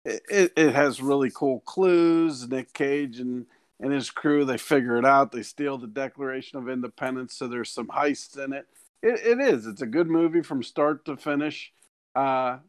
[0.06, 2.48] It, it, it has really cool clues.
[2.48, 3.44] Nick Cage and,
[3.78, 5.30] and his crew, they figure it out.
[5.30, 8.66] They steal the Declaration of Independence, so there's some heists in it.
[9.02, 9.66] It, it is.
[9.66, 11.74] It's a good movie from start to finish.
[12.14, 12.60] Uh,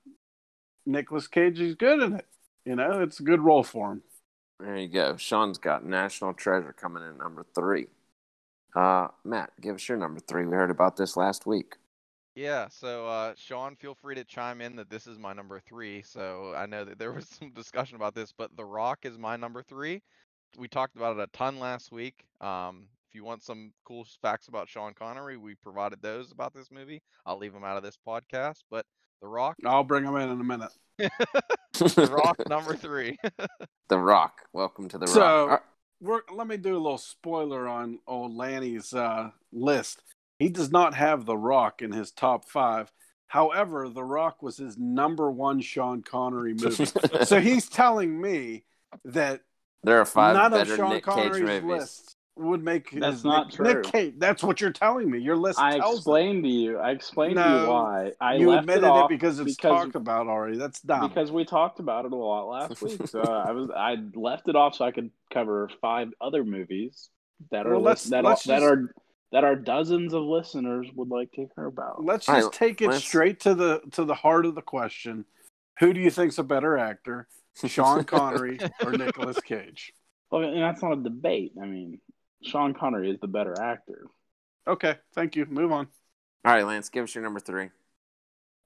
[0.85, 2.25] Nicolas Cage is good in it.
[2.65, 4.01] You know, it's a good role for him.
[4.59, 5.17] There you go.
[5.17, 7.87] Sean's got National Treasure coming in number three.
[8.75, 10.45] Uh, Matt, give us your number three.
[10.45, 11.75] We heard about this last week.
[12.35, 16.01] Yeah, so uh, Sean, feel free to chime in that this is my number three.
[16.01, 19.37] So I know that there was some discussion about this, but The Rock is my
[19.37, 20.01] number three.
[20.57, 22.25] We talked about it a ton last week.
[22.41, 26.71] Um, if you want some cool facts about Sean Connery, we provided those about this
[26.71, 27.01] movie.
[27.25, 28.85] I'll leave them out of this podcast, but
[29.25, 30.71] The Rock, I'll bring him in in a minute.
[31.73, 33.17] The Rock number three.
[33.89, 34.41] The Rock.
[34.53, 35.63] Welcome to the So- Rock.
[35.99, 40.03] We're, let me do a little spoiler on old Lanny's uh, list.
[40.37, 42.91] He does not have The Rock in his top five.
[43.25, 46.85] However, The Rock was his number one Sean Connery movie.
[47.23, 48.63] so he's telling me
[49.05, 49.41] that
[49.81, 51.63] there are five none of better Sean Nick Cage Connery's movies.
[51.63, 53.73] lists would make That's his not Nick, true.
[53.73, 54.13] Nick Cage.
[54.17, 55.19] That's what you're telling me.
[55.19, 56.77] Your list I tells explained to you.
[56.77, 58.11] I explained to you why.
[58.19, 60.57] I you left admitted it, off because it's because, talked about already.
[60.57, 61.07] That's dumb.
[61.07, 63.07] because we talked about it a lot last week.
[63.07, 67.09] So uh, I was I left it off so I could cover five other movies
[67.51, 68.93] that are Well, let's- that let's are, that just- are
[69.31, 72.03] that our dozens of listeners would like to hear about.
[72.05, 75.25] Let's just right, take it straight to the to the heart of the question.
[75.79, 77.27] Who do you think's a better actor,
[77.65, 79.93] Sean Connery or Nicolas Cage?
[80.31, 81.53] Well, and that's not a debate.
[81.61, 81.99] I mean,
[82.45, 84.07] Sean Connery is the better actor.
[84.67, 85.45] Okay, thank you.
[85.45, 85.87] Move on.
[86.43, 87.69] All right, Lance, give us your number three.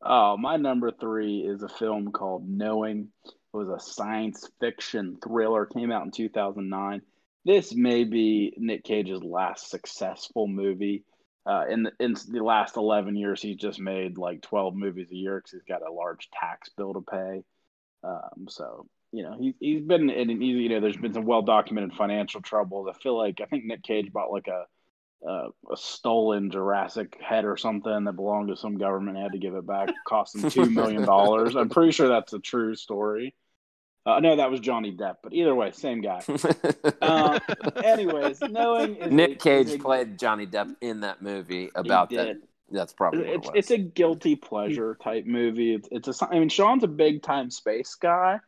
[0.02, 3.10] Oh, my number three is a film called Knowing.
[3.26, 5.66] It was a science fiction thriller.
[5.66, 7.02] Came out in 2009.
[7.46, 11.04] This may be Nick Cage's last successful movie.
[11.46, 15.16] Uh, in the in the last 11 years, he's just made like 12 movies a
[15.16, 17.44] year because he's got a large tax bill to pay.
[18.04, 21.42] Um, so you know he he's been in he's, you know there's been some well
[21.42, 22.88] documented financial troubles.
[22.90, 24.66] I feel like I think Nick Cage bought like a
[25.28, 29.54] uh, a stolen Jurassic head or something that belonged to some government had to give
[29.56, 29.90] it back.
[29.90, 31.56] It cost him two million dollars.
[31.56, 33.36] I'm pretty sure that's a true story.
[34.06, 36.24] Uh, no, that was Johnny Depp, but either way, same guy.
[37.02, 37.38] Uh,
[37.84, 42.38] anyways, knowing Nick a- Cage a- played Johnny Depp in that movie about that.
[42.72, 43.52] That's probably what It's it was.
[43.56, 45.74] it's a guilty pleasure type movie.
[45.74, 48.40] It's it's a I mean Sean's a big time space guy,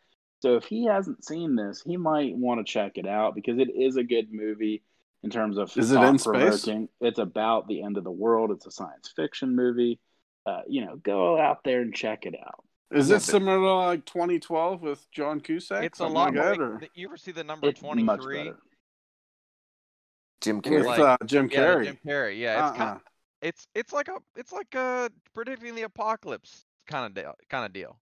[0.42, 3.70] so if he hasn't seen this, he might want to check it out because it
[3.74, 4.84] is a good movie
[5.24, 6.68] in terms of Is it in space?
[7.00, 8.52] It's about the end of the world.
[8.52, 10.00] It's a science fiction movie.
[10.46, 12.64] Uh, you know, go out there and check it out.
[12.92, 15.84] Is Yeah, it similar to like 2012 with John Cusack?
[15.84, 16.82] It's a Something lot like that, more.
[16.96, 18.38] You ever see the number It's twenty much three?
[18.46, 18.60] better.
[20.42, 20.86] Jim Carrey.
[20.86, 21.86] like- uh, Jim Yeah, Carrey?
[21.86, 22.40] Jim Carrey.
[22.40, 22.86] Yeah, it's uh-uh.
[22.94, 23.00] kind.
[23.42, 27.34] It's it's like a it's like a predicting the apocalypse kind of deal.
[27.50, 27.98] Kind of deal.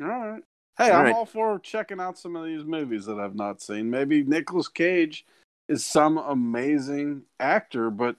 [0.00, 0.42] All right.
[0.76, 1.14] Hey, All I'm right.
[1.14, 3.90] all for checking out some of these movies that I've not seen.
[3.90, 5.24] Maybe Nicolas Cage
[5.68, 8.16] is some amazing actor, but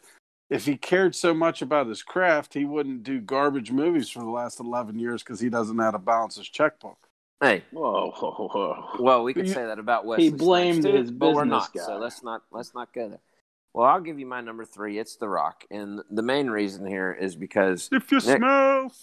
[0.49, 4.29] if he cared so much about his craft, he wouldn't do garbage movies for the
[4.29, 6.97] last 11 years because he doesn't know how to balance his checkbook.
[7.41, 8.89] Hey, Whoa, whoa, whoa.
[8.99, 10.25] well, we could You- say that about Wesley.
[10.25, 11.73] he blamed too, his but business not.
[11.73, 11.81] guy.
[11.83, 13.19] So let's not let's not go there.
[13.73, 14.97] Well, I'll give you my number three.
[14.97, 18.93] It's The Rock, and the main reason here is because If you Nick- smell,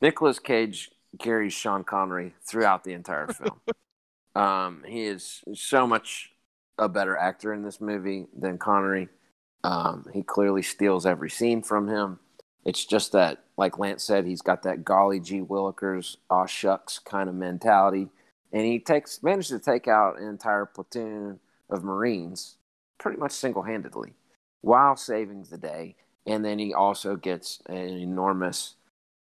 [0.00, 3.60] Nicolas Cage carries Sean Connery throughout the entire film.
[4.34, 6.32] um, he is so much
[6.78, 9.08] a better actor in this movie than Connery.
[9.64, 12.18] Um, he clearly steals every scene from him.
[12.64, 17.28] It's just that, like Lance said, he's got that golly gee willikers, aw shucks kind
[17.28, 18.08] of mentality,
[18.52, 21.38] and he takes managed to take out an entire platoon
[21.70, 22.56] of Marines
[22.98, 24.14] pretty much single handedly
[24.62, 25.94] while saving the day.
[26.26, 28.74] And then he also gets an enormous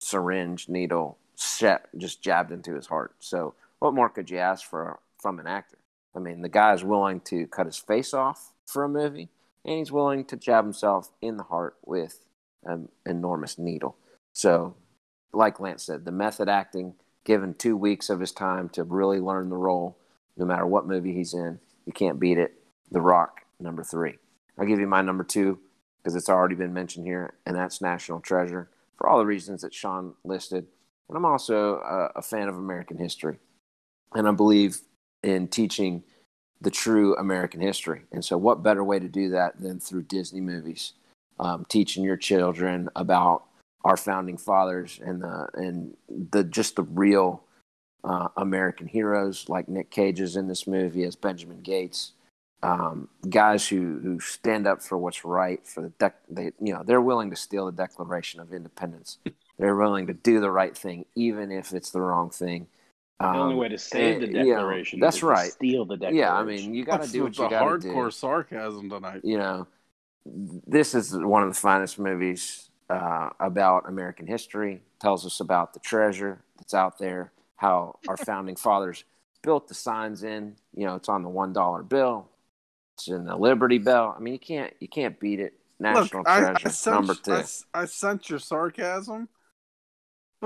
[0.01, 3.15] syringe needle just jabbed into his heart.
[3.21, 5.79] So what more could you ask for from an actor?
[6.15, 9.29] I mean, the guy is willing to cut his face off for a movie,
[9.65, 12.25] and he's willing to jab himself in the heart with
[12.65, 13.97] an enormous needle.
[14.33, 14.75] So,
[15.33, 16.95] like Lance said, the method acting,
[17.25, 19.99] given two weeks of his time to really learn the role,
[20.37, 22.55] no matter what movie he's in, you can't beat it.
[22.91, 24.19] The Rock, number three.
[24.59, 25.59] I'll give you my number two
[25.99, 29.75] because it's already been mentioned here, and that's National Treasure for all the reasons that
[29.75, 30.67] Sean listed.
[31.09, 33.39] And I'm also a, a fan of American history,
[34.15, 34.79] and I believe
[35.23, 36.03] in teaching
[36.61, 38.03] the true American history.
[38.13, 40.95] And so, what better way to do that than through Disney movies,
[41.39, 43.45] um, teaching your children about
[43.85, 47.43] our founding fathers and the and the just the real
[48.03, 52.13] uh, American heroes like Nick Cage is in this movie as Benjamin Gates.
[52.63, 56.83] Um, guys who, who stand up for what's right for the dec- they you know
[56.85, 59.19] they're willing to steal the Declaration of Independence.
[59.59, 62.69] they're willing to do the right thing even if it's the wrong thing.
[63.33, 65.53] The only Um, way to save the and, you know, declaration that's is to right.
[65.53, 66.17] steal the declaration.
[66.17, 67.95] Yeah, I mean you got to do what you got to do.
[67.95, 69.23] hardcore sarcasm tonight.
[69.23, 69.69] You know,
[70.67, 74.83] this is one of the finest movies uh, about American history.
[75.01, 79.05] Tells us about the treasure that's out there, how our founding fathers
[79.43, 80.57] built the signs in.
[80.75, 82.29] You know, it's on the one dollar bill.
[82.95, 84.15] It's in the Liberty Bell.
[84.17, 85.55] I mean, you can't you can't beat it.
[85.79, 87.49] National Look, I, I treasure sense, number two.
[87.75, 89.29] I, I sense your sarcasm,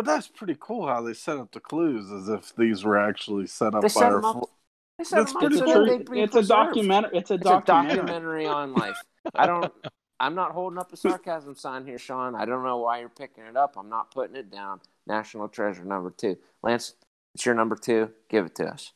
[0.00, 3.46] but that's pretty cool how they set up the clues as if these were actually
[3.46, 4.12] set up They by set our.
[4.12, 4.34] them up.
[4.36, 4.50] fo-
[4.96, 5.84] They set That's up pretty so cool.
[5.84, 6.68] that they'd be It's a preserved.
[6.68, 7.10] documentary.
[7.18, 7.96] It's a It's a documentary.
[7.96, 9.02] documentary on life.
[9.34, 9.70] I don't.
[10.18, 12.34] I'm not holding up a sarcasm sign here, Sean.
[12.34, 13.74] I don't know why you're picking it up.
[13.76, 14.80] I'm not putting it down.
[15.06, 16.38] National treasure number two.
[16.62, 16.94] Lance,
[17.34, 18.08] it's your number two.
[18.30, 18.94] Give it to us.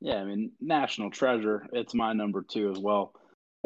[0.00, 1.66] Yeah, I mean, National Treasure.
[1.70, 3.12] It's my number two as well.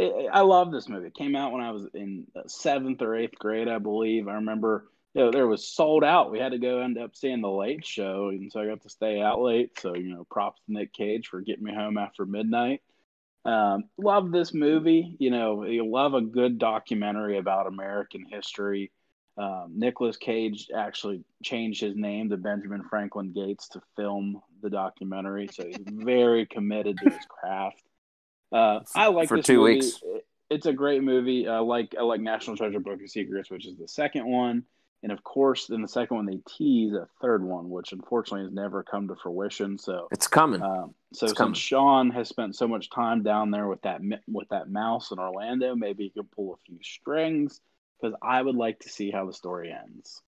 [0.01, 1.07] I I love this movie.
[1.07, 4.27] It came out when I was in uh, seventh or eighth grade, I believe.
[4.27, 6.31] I remember you know, there was sold out.
[6.31, 8.89] We had to go end up seeing the late show, and so I got to
[8.89, 9.79] stay out late.
[9.81, 12.83] So you know, props to Nick Cage for getting me home after midnight.
[13.45, 15.17] Um, love this movie.
[15.19, 18.93] You know, you love a good documentary about American history.
[19.39, 25.49] Um, Nicolas Cage actually changed his name to Benjamin Franklin Gates to film the documentary,
[25.51, 27.83] so he's very committed to his craft.
[28.53, 29.75] Uh, I like For this two movie.
[29.77, 30.03] weeks.
[30.51, 31.49] it's a great movie.
[31.49, 34.65] I like I like National Treasure Book of Secrets, which is the second one,
[35.03, 38.53] and of course, in the second one they tease a third one, which unfortunately has
[38.53, 39.79] never come to fruition.
[39.79, 40.63] So It's coming.
[40.63, 41.55] um, so It's coming.
[41.55, 45.19] since Sean has spent so much time down there with that with that mouse in
[45.19, 47.61] Orlando, maybe he could pull a few strings
[48.01, 50.23] because I would like to see how the story ends.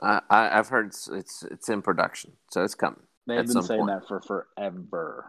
[0.00, 3.02] I, I, I've heard it's, it's it's in production, so it's coming.
[3.26, 4.00] They've been saying point.
[4.00, 5.26] that for forever.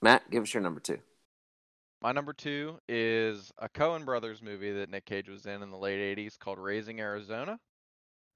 [0.00, 0.98] Matt, give us your number two.
[2.02, 5.76] My number two is a Coen Brothers movie that Nick Cage was in in the
[5.76, 7.58] late 80s called Raising Arizona.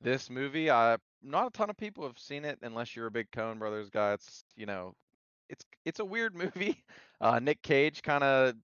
[0.03, 3.31] This movie, I not a ton of people have seen it unless you're a big
[3.31, 4.13] Coen Brothers guy.
[4.13, 4.93] It's you know,
[5.49, 6.85] it's it's a weird movie.
[7.23, 8.55] Uh, Nick Cage kind of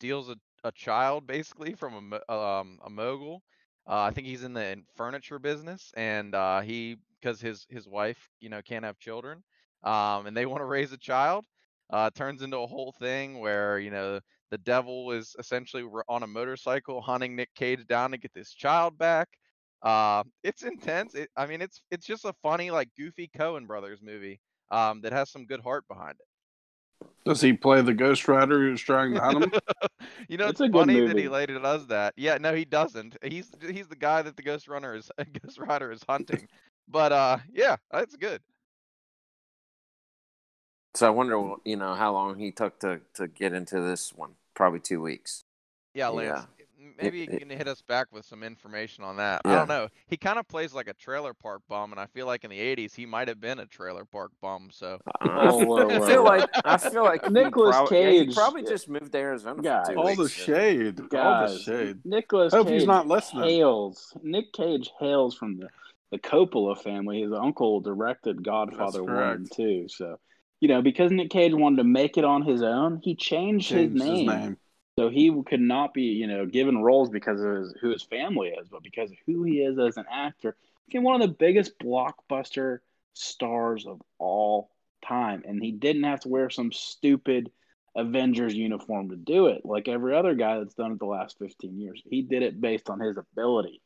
[0.00, 3.42] deals a, a child basically from a um, a mogul.
[3.86, 8.30] Uh, I think he's in the furniture business, and uh, he because his his wife
[8.40, 9.42] you know can't have children,
[9.84, 11.44] um, and they want to raise a child.
[11.90, 14.20] Uh, turns into a whole thing where you know
[14.50, 18.52] the devil is essentially r- on a motorcycle hunting Nick Cage down to get this
[18.52, 19.28] child back.
[19.82, 21.14] Uh, it's intense.
[21.14, 24.40] It, I mean, it's it's just a funny like goofy Coen Brothers movie
[24.70, 26.26] um, that has some good heart behind it.
[27.24, 29.52] Does he play the Ghost Rider who's trying to hunt him?
[30.28, 32.14] you know, It's it's, a good funny that he later does that.
[32.16, 33.16] Yeah, no, he doesn't.
[33.22, 35.10] He's he's the guy that the Ghost Runner is
[35.42, 36.48] Ghost Rider is hunting.
[36.88, 38.40] but uh, yeah, it's good.
[40.98, 44.32] So I wonder, you know, how long he took to to get into this one.
[44.54, 45.44] Probably two weeks.
[45.94, 46.44] Yeah, Lance.
[46.80, 49.42] m- Maybe it- you can hit us back with some information on that.
[49.44, 49.86] I don't know.
[50.08, 52.58] He kind of plays like a trailer park bum, and I feel like in the
[52.58, 54.70] '80s he might have been a trailer park bum.
[54.72, 56.06] So Whoa, whoa, I whoa.
[56.08, 59.18] feel like I feel like Nicholas Nicolas prob- yeah, he Cage- probably just moved to
[59.18, 59.86] Arizona Guys.
[59.86, 60.16] for two All weeks.
[60.16, 61.00] the and- shade.
[61.14, 61.98] All the shade.
[62.04, 63.44] Nicolas Hope Cage he's not listening.
[63.44, 64.12] hails.
[64.24, 65.68] Nick Cage hails from the,
[66.10, 67.22] the Coppola family.
[67.22, 69.38] His uncle directed Godfather one correct.
[69.38, 69.86] and two.
[69.88, 70.18] So,
[70.60, 73.94] you know, because Nick Cage wanted to make it on his own, he changed, Changed
[73.94, 74.16] his, name.
[74.16, 74.56] his name.
[74.98, 78.48] So he could not be, you know, given roles because of his, who his family
[78.48, 80.56] is, but because of who he is as an actor.
[80.86, 82.78] Became one of the biggest blockbuster
[83.12, 84.70] stars of all
[85.06, 87.50] time, and he didn't have to wear some stupid
[87.94, 91.78] Avengers uniform to do it, like every other guy that's done it the last fifteen
[91.80, 92.02] years.
[92.08, 93.80] He did it based on his ability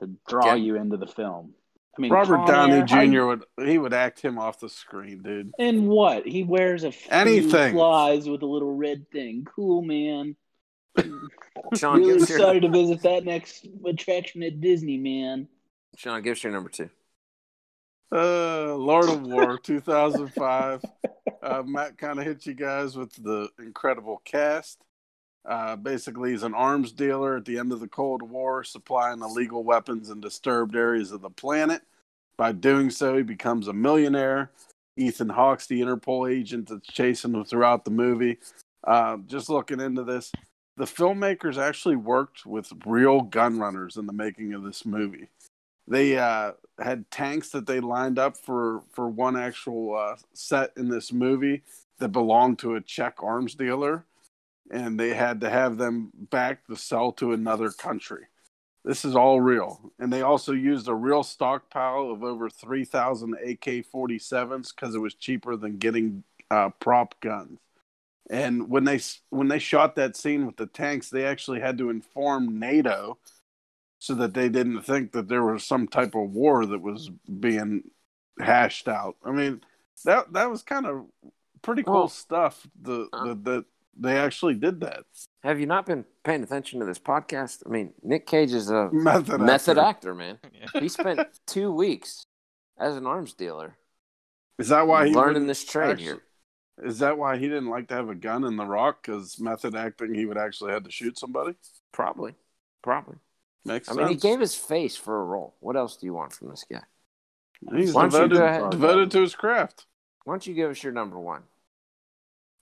[0.00, 0.54] to draw Yeah.
[0.56, 1.54] you into the film.
[1.98, 3.26] I mean, Robert Con Downey Air, how- Jr.
[3.26, 5.52] would he would act him off the screen, dude.
[5.58, 6.26] And what?
[6.26, 7.74] He wears a few Anything.
[7.74, 9.44] flies with a little red thing.
[9.44, 10.36] Cool, man.
[11.76, 15.48] Sean, really give us your excited to visit that next attraction at Disney, man.
[15.96, 16.88] Sean, give us your number two.
[18.10, 20.82] Uh, Lord of War, 2005.
[21.42, 24.78] Uh, Matt kind of hit you guys with the incredible cast.
[25.44, 29.64] Uh, basically, he's an arms dealer at the end of the Cold War, supplying illegal
[29.64, 31.82] weapons in disturbed areas of the planet.
[32.36, 34.50] By doing so, he becomes a millionaire.
[34.96, 38.38] Ethan Hawke's the Interpol agent that's chasing him throughout the movie.
[38.84, 40.30] Uh, just looking into this,
[40.76, 45.28] the filmmakers actually worked with real gun runners in the making of this movie.
[45.86, 50.88] They uh, had tanks that they lined up for for one actual uh, set in
[50.88, 51.62] this movie
[51.98, 54.04] that belonged to a Czech arms dealer,
[54.70, 58.26] and they had to have them back to sell to another country.
[58.84, 63.36] This is all real, and they also used a real stockpile of over three thousand
[63.44, 67.58] AK-47s because it was cheaper than getting uh, prop guns.
[68.30, 69.00] And when they
[69.30, 73.18] when they shot that scene with the tanks, they actually had to inform NATO
[73.98, 77.10] so that they didn't think that there was some type of war that was
[77.40, 77.84] being
[78.40, 79.16] hashed out.
[79.24, 79.62] I mean,
[80.04, 81.06] that that was kind of
[81.62, 82.66] pretty cool Well, stuff.
[82.80, 83.64] The, the that
[83.98, 85.04] they actually did that
[85.42, 87.62] Have you not been paying attention to this podcast?
[87.66, 89.40] I mean, Nick Cage is a method.
[89.40, 89.80] method actor.
[89.88, 90.38] actor, man.
[90.52, 90.80] yeah.
[90.80, 92.24] He spent two weeks
[92.78, 93.76] as an arms dealer
[94.58, 96.22] Is that why he learning wouldn't this trade actually- here.
[96.80, 99.02] Is that why he didn't like to have a gun in the Rock?
[99.02, 101.56] Because method acting, he would actually have to shoot somebody.
[101.92, 102.36] Probably,
[102.84, 103.16] probably.
[103.64, 103.98] Makes I sense.
[103.98, 105.56] mean, he gave his face for a role.
[105.58, 106.82] What else do you want from this guy?
[107.74, 108.70] He's Why don't you devoted, ahead?
[108.70, 109.86] devoted to his craft.
[110.22, 111.42] Why don't you give us your number one?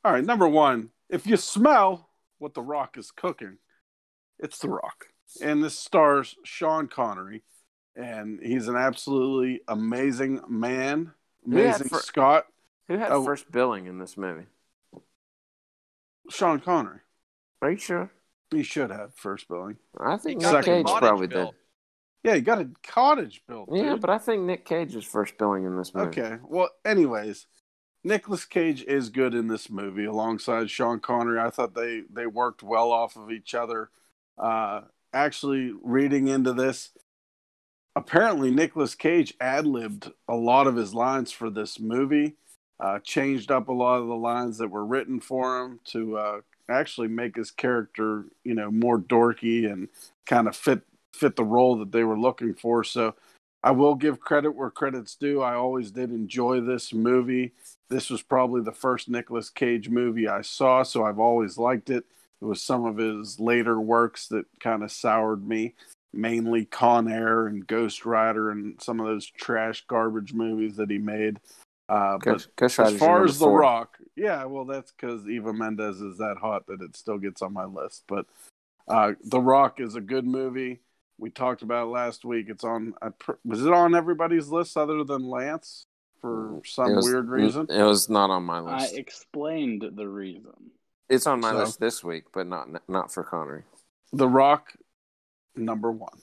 [0.03, 0.89] All right, number one.
[1.09, 3.59] If you smell what The Rock is cooking,
[4.39, 5.07] it's The Rock,
[5.41, 7.43] and this stars Sean Connery,
[7.95, 11.13] and he's an absolutely amazing man,
[11.47, 12.47] amazing fir- Scott.
[12.89, 13.25] Who had Oh.
[13.25, 14.47] first billing in this movie?
[16.31, 17.01] Sean Connery.
[17.63, 18.11] Are you sure?
[18.51, 19.77] He should have first billing.
[19.99, 21.55] I think Nick Cage probably built.
[22.23, 23.71] Yeah, he got a cottage built.
[23.73, 23.79] did.
[23.85, 24.01] Yeah, dude.
[24.01, 26.21] but I think Nick Cage is first billing in this movie.
[26.21, 26.39] Okay.
[26.45, 27.47] Well, anyways,
[28.07, 31.41] Nicolas Cage is good in this movie alongside Sean Connery.
[31.41, 33.91] I thought they they worked well off of each other.
[34.39, 34.83] Uh,
[35.13, 36.91] actually, reading into this,
[37.97, 42.37] apparently Nicolas Cage ad libbed a lot of his lines for this movie.
[42.79, 46.41] Uh, changed up a lot of the lines that were written for him to uh,
[46.71, 49.89] actually make his character, you know, more dorky and
[50.27, 50.83] kind of fit
[51.13, 52.85] fit the role that they were looking for.
[52.85, 53.17] So
[53.67, 55.43] I will give credit where credit's due.
[55.43, 57.51] I always did enjoy this movie.
[57.91, 62.05] This was probably the first Nicolas Cage movie I saw, so I've always liked it.
[62.41, 65.75] It was some of his later works that kind of soured me,
[66.12, 70.99] mainly Con Air and Ghost Rider and some of those trash garbage movies that he
[70.99, 71.41] made.
[71.89, 73.59] Uh, Ghost, but Ghost as far as The four.
[73.59, 77.53] Rock, yeah, well, that's because Eva Mendes is that hot that it still gets on
[77.53, 78.05] my list.
[78.07, 78.27] But
[78.87, 80.83] uh, The Rock is a good movie.
[81.19, 82.47] We talked about it last week.
[82.49, 82.95] It's on.
[83.01, 83.09] I
[83.45, 85.87] was it on everybody's list other than Lance
[86.21, 87.67] for some was- weird reason?
[87.71, 88.95] It was not on my list.
[88.95, 90.71] I explained the reason.
[91.09, 93.62] it's on my So- list this week, but not not for Connery.
[94.12, 94.75] The Rock,
[95.57, 96.19] number one.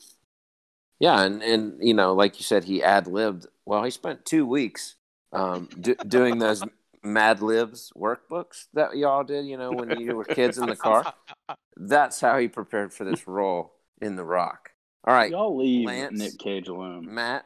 [1.00, 3.48] Yeah, and and you know, like you said, he ad libbed.
[3.66, 4.96] Well, he spent two weeks
[5.32, 6.64] um, do, doing those
[7.04, 9.46] Mad Libs workbooks that y'all did.
[9.46, 11.12] You know, when you were kids in the car.
[11.76, 14.72] That's how he prepared for this role in The Rock.
[15.06, 16.18] All right, Y'all leave Lance.
[16.18, 17.14] Nick Cage alone.
[17.14, 17.45] Matt,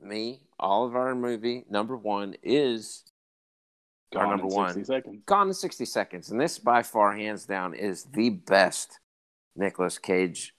[0.00, 3.04] me, all of our movie number one is
[4.14, 4.74] our Gone number in one.
[4.74, 5.22] 60 seconds.
[5.26, 6.30] Gone in 60 Seconds.
[6.30, 8.98] And this, by far, hands down, is the best
[9.54, 10.54] Nicolas Cage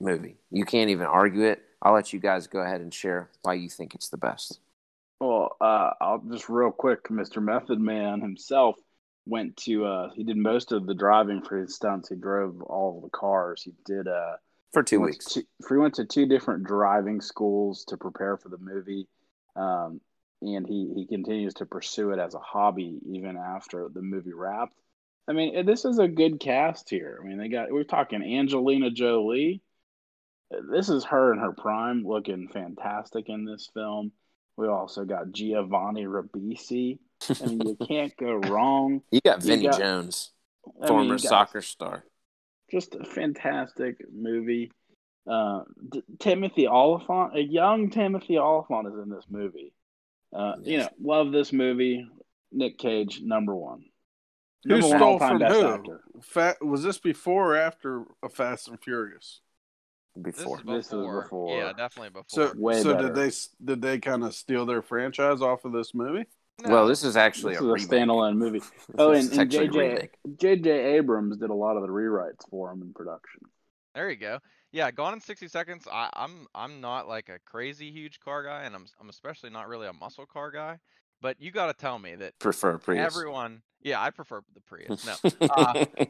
[0.00, 0.36] movie.
[0.50, 1.62] You can't even argue it.
[1.82, 4.60] I'll let you guys go ahead and share why you think it's the best.
[5.18, 7.04] Well, uh, I'll just real quick.
[7.08, 7.42] Mr.
[7.42, 8.76] Method Man himself
[9.26, 9.86] went to.
[9.86, 12.08] Uh, he did most of the driving for his stunts.
[12.10, 13.62] He drove all the cars.
[13.62, 14.08] He did.
[14.08, 14.36] Uh,
[14.72, 15.26] For two went weeks.
[15.34, 19.08] two- he went to two different driving schools to prepare for the movie,
[19.56, 20.00] um,
[20.42, 24.78] and he he continues to pursue it as a hobby even after the movie wrapped.
[25.28, 27.20] I mean, this is a good cast here.
[27.22, 29.60] I mean, they got we're talking Angelina Jolie.
[30.72, 34.10] This is her in her prime, looking fantastic in this film.
[34.56, 36.98] We also got Giovanni Ribisi.
[37.40, 39.02] I mean, you can't go wrong.
[39.12, 40.32] You got You Vinny got- Jones,
[40.82, 42.04] I former you got- soccer star.
[42.70, 44.70] Just a fantastic movie.
[45.30, 49.72] Uh, D- Timothy Olyphant, a young Timothy Olyphant, is in this movie.
[50.34, 52.06] Uh, You know, love this movie.
[52.52, 53.84] Nick Cage, number one.
[54.64, 55.66] Who Number one stole all-time from best who?
[55.66, 56.00] actor.
[56.22, 59.40] Fat, was this before or after a Fast and Furious?
[60.16, 60.60] This Before.
[60.66, 61.22] This is before.
[61.22, 61.56] before.
[61.56, 62.24] Yeah, definitely before.
[62.28, 63.06] So, Way so better.
[63.08, 63.30] did they
[63.64, 66.26] did they kind of steal their franchise off of this movie?
[66.62, 66.70] No.
[66.70, 68.62] Well, this is actually This a, is a standalone movie.
[68.98, 70.08] Oh, and, is and JJ.
[70.36, 73.42] JJ Abrams did a lot of the rewrites for him in production.
[73.94, 74.38] There you go.
[74.72, 75.88] Yeah, Gone in 60 Seconds.
[75.90, 79.68] I, I'm I'm not like a crazy huge car guy, and I'm I'm especially not
[79.68, 80.78] really a muscle car guy.
[81.20, 83.04] But you got to tell me that prefer Prius.
[83.04, 83.62] everyone.
[83.82, 85.04] Yeah, I prefer the Prius.
[85.04, 85.84] No, uh,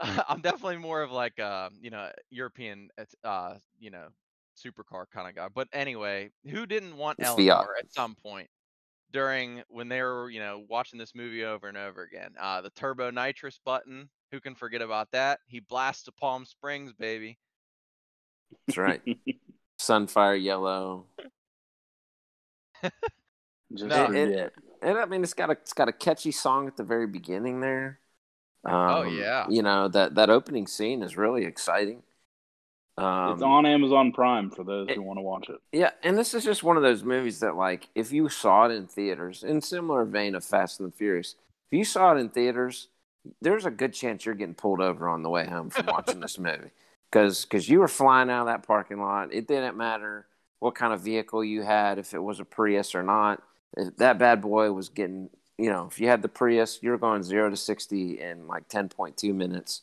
[0.28, 2.90] I'm definitely more of like a you know European
[3.24, 4.08] uh you know
[4.62, 5.48] supercar kind of guy.
[5.52, 7.38] But anyway, who didn't want Fiat.
[7.38, 8.48] Eleanor at some point
[9.12, 12.34] during when they were you know watching this movie over and over again?
[12.40, 14.08] Uh, the turbo nitrous button.
[14.32, 15.40] Who can forget about that?
[15.46, 17.38] He blasts to Palm Springs, baby.
[18.66, 19.02] That's right.
[19.78, 21.06] Sunfire Yellow.
[23.74, 24.06] Just No.
[24.06, 24.52] forget.
[24.82, 27.60] And I mean, it's got a it's got a catchy song at the very beginning
[27.60, 28.00] there.
[28.64, 29.46] Um, Oh, yeah.
[29.48, 32.02] You know that that opening scene is really exciting.
[32.98, 35.60] Um, it's on Amazon Prime for those it- who want to watch it.
[35.72, 38.72] Yeah, and this is just one of those movies that, like, if you saw it
[38.72, 41.36] in theaters, in similar vein of Fast and the Furious,
[41.70, 42.88] if you saw it in theaters,
[43.40, 46.38] there's a good chance you're getting pulled over on the way home from watching this
[46.38, 46.70] movie,
[47.10, 49.32] because because you were flying out of that parking lot.
[49.32, 50.26] It didn't matter
[50.58, 53.42] what kind of vehicle you had, if it was a Prius or not.
[53.76, 57.22] If that bad boy was getting, you know, if you had the Prius, you're going
[57.22, 59.82] zero to sixty in like ten point two minutes.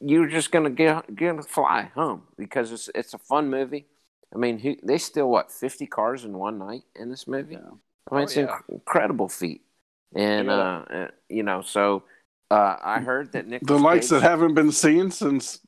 [0.00, 3.86] You're just gonna get gonna fly home because it's it's a fun movie.
[4.34, 7.54] I mean, he, they steal what fifty cars in one night in this movie.
[7.54, 7.58] Yeah.
[7.58, 7.80] I mean,
[8.12, 8.56] Oh, it's an yeah.
[8.68, 9.62] inc- incredible feat,
[10.14, 10.52] and Yeah.
[10.90, 12.04] uh, you know, so
[12.50, 15.60] uh, I heard that Nick The likes that haven't been seen since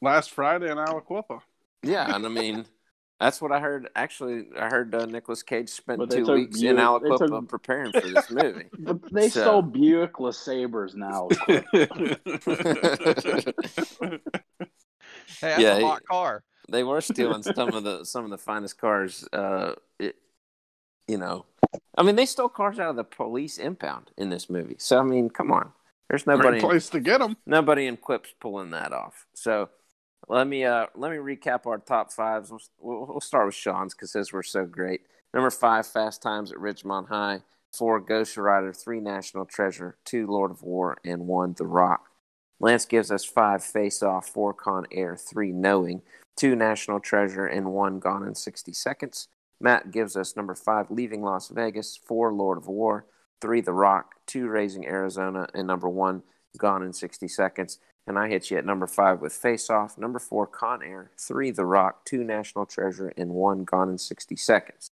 [0.00, 1.40] last Friday in Aliquippa.
[1.82, 2.66] yeah, and I mean,
[3.20, 3.88] that's what I heard.
[3.94, 7.48] Actually, I heard uh, Nicolas Cage spent two took weeks Buick- in they Aliquippa took-
[7.48, 8.66] preparing for this movie.
[8.78, 11.28] But they So- stole Buick LeSabres now.
[15.40, 16.42] Hey, that's Yeah, a he- hot car.
[16.68, 19.26] they were stealing some of the some of the finest cars.
[19.32, 20.16] Uh, it,
[21.08, 21.44] you know,
[21.96, 24.76] I mean, they stole cars out of the police impound in this movie.
[24.78, 25.72] So I mean, come on,
[26.08, 26.60] there's nobody.
[26.60, 27.36] Great place to get them.
[27.46, 29.26] nobody in Quip's pulling that off.
[29.34, 29.68] So
[30.28, 32.50] let me uh let me recap our top fives.
[32.50, 35.02] We'll, we'll, start with Sean's because his were so great.
[35.32, 37.42] Number five, Fast Times at Ridgemont High.
[37.72, 38.72] Four, Ghost Rider.
[38.72, 39.96] Three, National Treasure.
[40.04, 42.08] Two, Lord of War, and one, The Rock.
[42.60, 44.28] Lance gives us five, Face Off.
[44.28, 45.16] Four, Con Air.
[45.16, 46.02] Three, Knowing.
[46.36, 49.28] Two, National Treasure, and one, Gone in 60 Seconds.
[49.60, 51.96] Matt gives us number five, Leaving Las Vegas.
[51.96, 53.06] Four, Lord of War.
[53.40, 54.14] Three, The Rock.
[54.26, 56.22] Two, Raising Arizona, and number one,
[56.56, 57.80] Gone in 60 Seconds.
[58.06, 61.50] And I hit you at number five with Face Off, number four, Con Air, three,
[61.50, 64.90] The Rock, two, National Treasure, and one, Gone in 60 Seconds.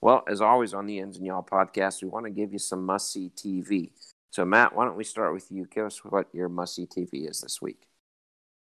[0.00, 2.86] Well, as always on the Ends and Y'all podcast, we want to give you some
[2.86, 3.90] must see TV.
[4.30, 5.66] So, Matt, why don't we start with you?
[5.66, 7.88] Give us what your must see TV is this week.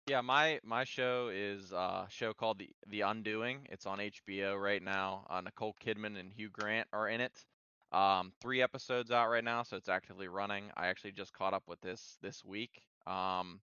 [0.08, 3.68] Yeah, my my show is a show called the The Undoing.
[3.70, 5.26] It's on HBO right now.
[5.30, 7.46] Uh, Nicole Kidman and Hugh Grant are in it.
[7.92, 10.66] Um, three episodes out right now, so it's actively running.
[10.76, 12.82] I actually just caught up with this this week.
[13.06, 13.60] Um,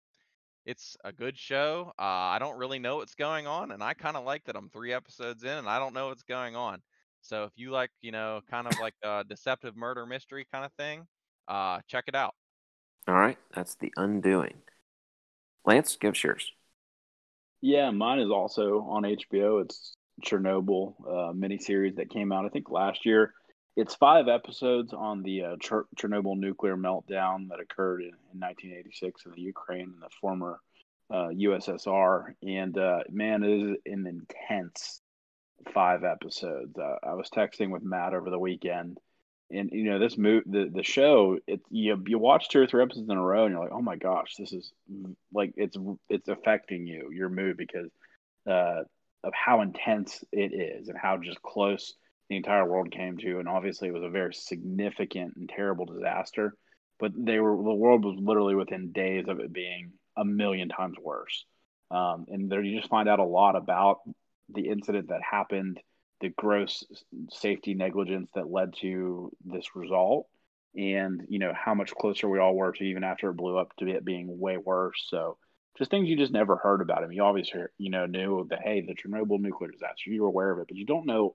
[0.67, 1.93] it's a good show.
[1.99, 4.69] Uh, I don't really know what's going on, and I kind of like that I'm
[4.69, 6.83] three episodes in and I don't know what's going on.
[7.23, 10.73] So if you like, you know, kind of like a deceptive murder mystery kind of
[10.75, 11.07] thing,
[11.49, 12.35] uh, check it out.
[13.09, 14.63] All right, that's The Undoing.
[15.65, 16.53] Lance, give us yours.
[17.61, 19.63] Yeah, mine is also on HBO.
[19.63, 23.33] It's Chernobyl uh, miniseries that came out, I think, last year.
[23.77, 29.27] It's five episodes on the uh, Ch- Chernobyl nuclear meltdown that occurred in, in 1986
[29.27, 30.61] in the Ukraine and the former
[31.11, 32.35] uh, USSR.
[32.43, 35.03] And uh, man, it is an intense
[35.75, 36.77] five episodes.
[36.79, 38.99] Uh, I was texting with Matt over the weekend,
[39.51, 41.39] and you know this move, the the show.
[41.47, 43.83] It you you watch two or three episodes in a row, and you're like, oh
[43.83, 44.73] my gosh, this is
[45.33, 45.77] like it's
[46.09, 47.91] it's affecting you, your mood because
[48.49, 48.83] uh,
[49.23, 51.95] of how intense it is and how just close
[52.29, 53.39] the entire world came to.
[53.39, 56.55] And obviously, it was a very significant and terrible disaster.
[56.99, 60.97] But they were the world was literally within days of it being a million times
[61.01, 61.45] worse.
[61.91, 63.99] Um, and there you just find out a lot about
[64.49, 65.81] the incident that happened,
[66.21, 66.85] the gross
[67.31, 70.27] safety negligence that led to this result,
[70.75, 73.77] and you know how much closer we all were to even after it blew up
[73.79, 75.07] to it being way worse.
[75.09, 75.37] So
[75.79, 77.05] just things you just never heard about.
[77.05, 80.29] I mean, you obviously you know knew that hey, the Chernobyl nuclear disaster, you were
[80.29, 81.35] aware of it, but you don't know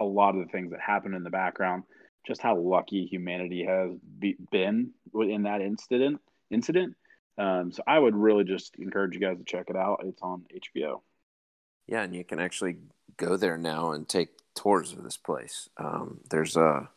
[0.00, 1.84] a lot of the things that happened in the background.
[2.26, 6.20] Just how lucky humanity has be, been in that incident.
[6.50, 6.96] Incident.
[7.38, 10.02] Um, so I would really just encourage you guys to check it out.
[10.04, 11.00] It's on HBO.
[11.86, 12.76] Yeah, and you can actually
[13.16, 15.68] go there now and take tours of this place.
[15.76, 16.88] Um, there's a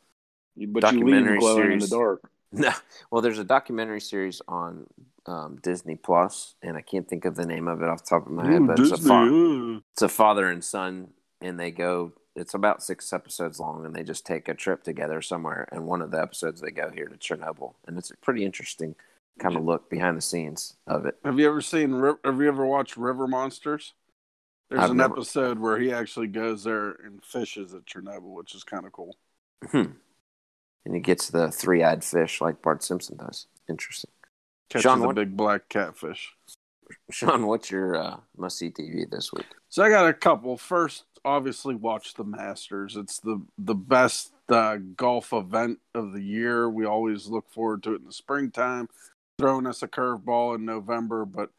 [0.55, 2.21] but documentary you leave series in the dark.
[2.55, 2.71] No,
[3.09, 4.85] well, there's a documentary series on
[5.25, 8.27] um, Disney Plus, and I can't think of the name of it off the top
[8.27, 9.79] of my head, Ooh, but it's a, fa- uh.
[9.91, 11.07] it's a father and son,
[11.41, 12.11] and they go.
[12.35, 15.67] It's about six episodes long, and they just take a trip together somewhere.
[15.71, 18.95] And one of the episodes, they go here to Chernobyl, and it's a pretty interesting
[19.39, 21.15] kind of look behind the scenes of it.
[21.23, 21.91] Have you ever seen?
[22.23, 23.93] Have you ever watched River Monsters?
[24.69, 28.55] There's I've an never- episode where he actually goes there and fishes at Chernobyl, which
[28.55, 29.15] is kind of cool.
[29.69, 29.91] Hmm.
[30.85, 33.47] And he gets the three-eyed fish like Bart Simpson does.
[33.69, 34.11] Interesting.
[34.69, 36.33] Catches Sean, a what- big black catfish.
[37.11, 39.45] Sean, what's your uh, must-see TV this week?
[39.69, 40.57] So I got a couple.
[40.57, 42.95] First, obviously, watch the Masters.
[42.95, 46.69] It's the the best uh, golf event of the year.
[46.69, 48.89] We always look forward to it in the springtime.
[49.39, 51.49] Throwing us a curveball in November, but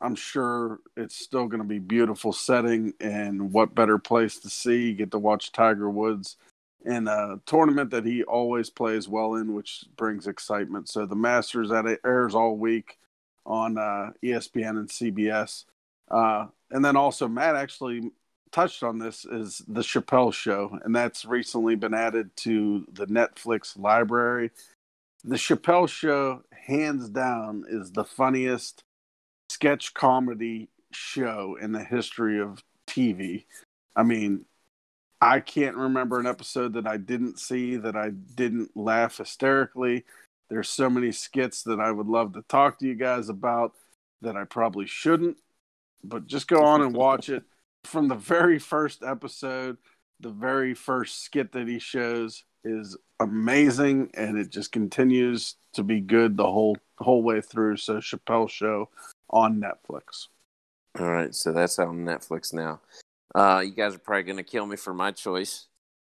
[0.00, 2.94] I'm sure it's still going to be beautiful setting.
[3.00, 4.94] And what better place to see?
[4.94, 6.36] Get to watch Tiger Woods
[6.84, 10.88] in a tournament that he always plays well in, which brings excitement.
[10.88, 12.98] So the Masters that airs all week
[13.44, 15.64] on uh, ESPN and CBS.
[16.10, 18.10] Uh, and then also Matt actually
[18.52, 23.78] touched on this is the Chappelle show, and that's recently been added to the Netflix
[23.78, 24.50] library.
[25.24, 28.84] The Chappelle show, hands down, is the funniest
[29.50, 33.44] sketch comedy show in the history of TV.
[33.96, 34.44] I mean,
[35.20, 40.04] I can't remember an episode that I didn't see that I didn't laugh hysterically.
[40.48, 43.74] There's so many skits that I would love to talk to you guys about
[44.22, 45.36] that I probably shouldn't,
[46.04, 47.42] but just go on and watch it.
[47.84, 49.78] From the very first episode,
[50.20, 56.00] the very first skit that he shows is amazing, and it just continues to be
[56.00, 57.76] good the whole whole way through.
[57.76, 58.88] So Chappelle Show
[59.30, 60.28] on Netflix.
[60.98, 62.80] All right, so that's on Netflix now.
[63.34, 65.66] Uh, you guys are probably going to kill me for my choice,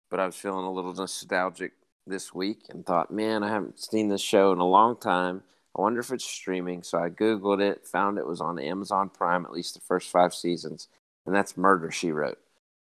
[0.09, 1.73] but I was feeling a little nostalgic
[2.05, 5.43] this week and thought, man, I haven't seen this show in a long time.
[5.77, 6.83] I wonder if it's streaming.
[6.83, 10.33] So I Googled it, found it was on Amazon Prime, at least the first five
[10.33, 10.87] seasons,
[11.27, 12.39] and that's Murder, She Wrote.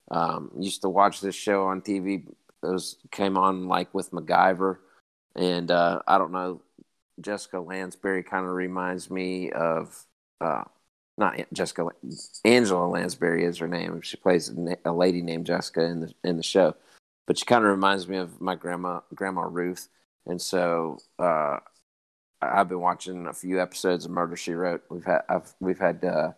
[0.09, 2.25] Um, used to watch this show on TV.
[2.61, 4.79] Those came on like with MacGyver,
[5.35, 6.61] and uh, I don't know.
[7.21, 10.05] Jessica Lansbury kind of reminds me of
[10.41, 10.63] uh,
[11.17, 11.87] not Jessica,
[12.43, 14.01] Angela Lansbury is her name.
[14.01, 14.51] She plays
[14.83, 16.75] a lady named Jessica in the in the show,
[17.27, 19.87] but she kind of reminds me of my grandma, Grandma Ruth.
[20.25, 21.57] And so uh,
[22.41, 24.83] I've been watching a few episodes of Murder She Wrote.
[24.89, 26.31] We've had I've, we've had uh,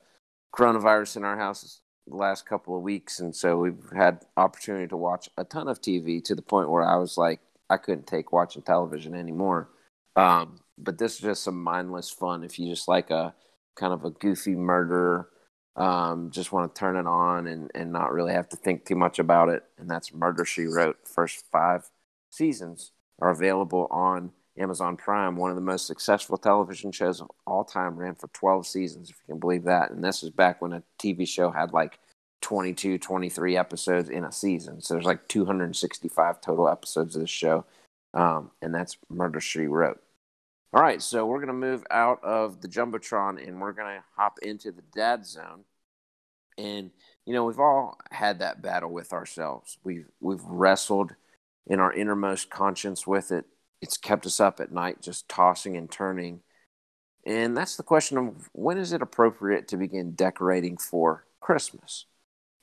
[0.54, 4.97] coronavirus in our house the last couple of weeks, and so we've had opportunity to
[4.97, 7.39] watch a ton of TV to the point where I was like
[7.70, 9.70] I couldn't take watching television anymore.
[10.16, 12.43] Um, but this is just some mindless fun.
[12.43, 13.34] If you just like a
[13.76, 15.30] kind of a goofy murder,
[15.76, 18.95] um, just want to turn it on and, and not really have to think too
[18.95, 19.64] much about it.
[19.78, 20.97] And that's Murder She Wrote.
[21.08, 21.89] First five
[22.30, 25.36] seasons are available on Amazon Prime.
[25.36, 29.16] One of the most successful television shows of all time ran for 12 seasons, if
[29.18, 29.91] you can believe that.
[29.91, 31.99] And this is back when a TV show had like
[32.41, 34.82] 22, 23 episodes in a season.
[34.82, 37.66] So there's like 265 total episodes of this show.
[38.14, 40.01] Um, and that's Murder She Wrote.
[40.74, 44.04] All right, so we're going to move out of the Jumbotron and we're going to
[44.16, 45.66] hop into the dad zone.
[46.58, 46.91] And,
[47.26, 49.78] you know, we've all had that battle with ourselves.
[49.84, 51.14] We've, we've wrestled
[51.68, 53.45] in our innermost conscience with it.
[53.84, 56.40] It's kept us up at night, just tossing and turning.
[57.26, 62.06] And that's the question of when is it appropriate to begin decorating for Christmas?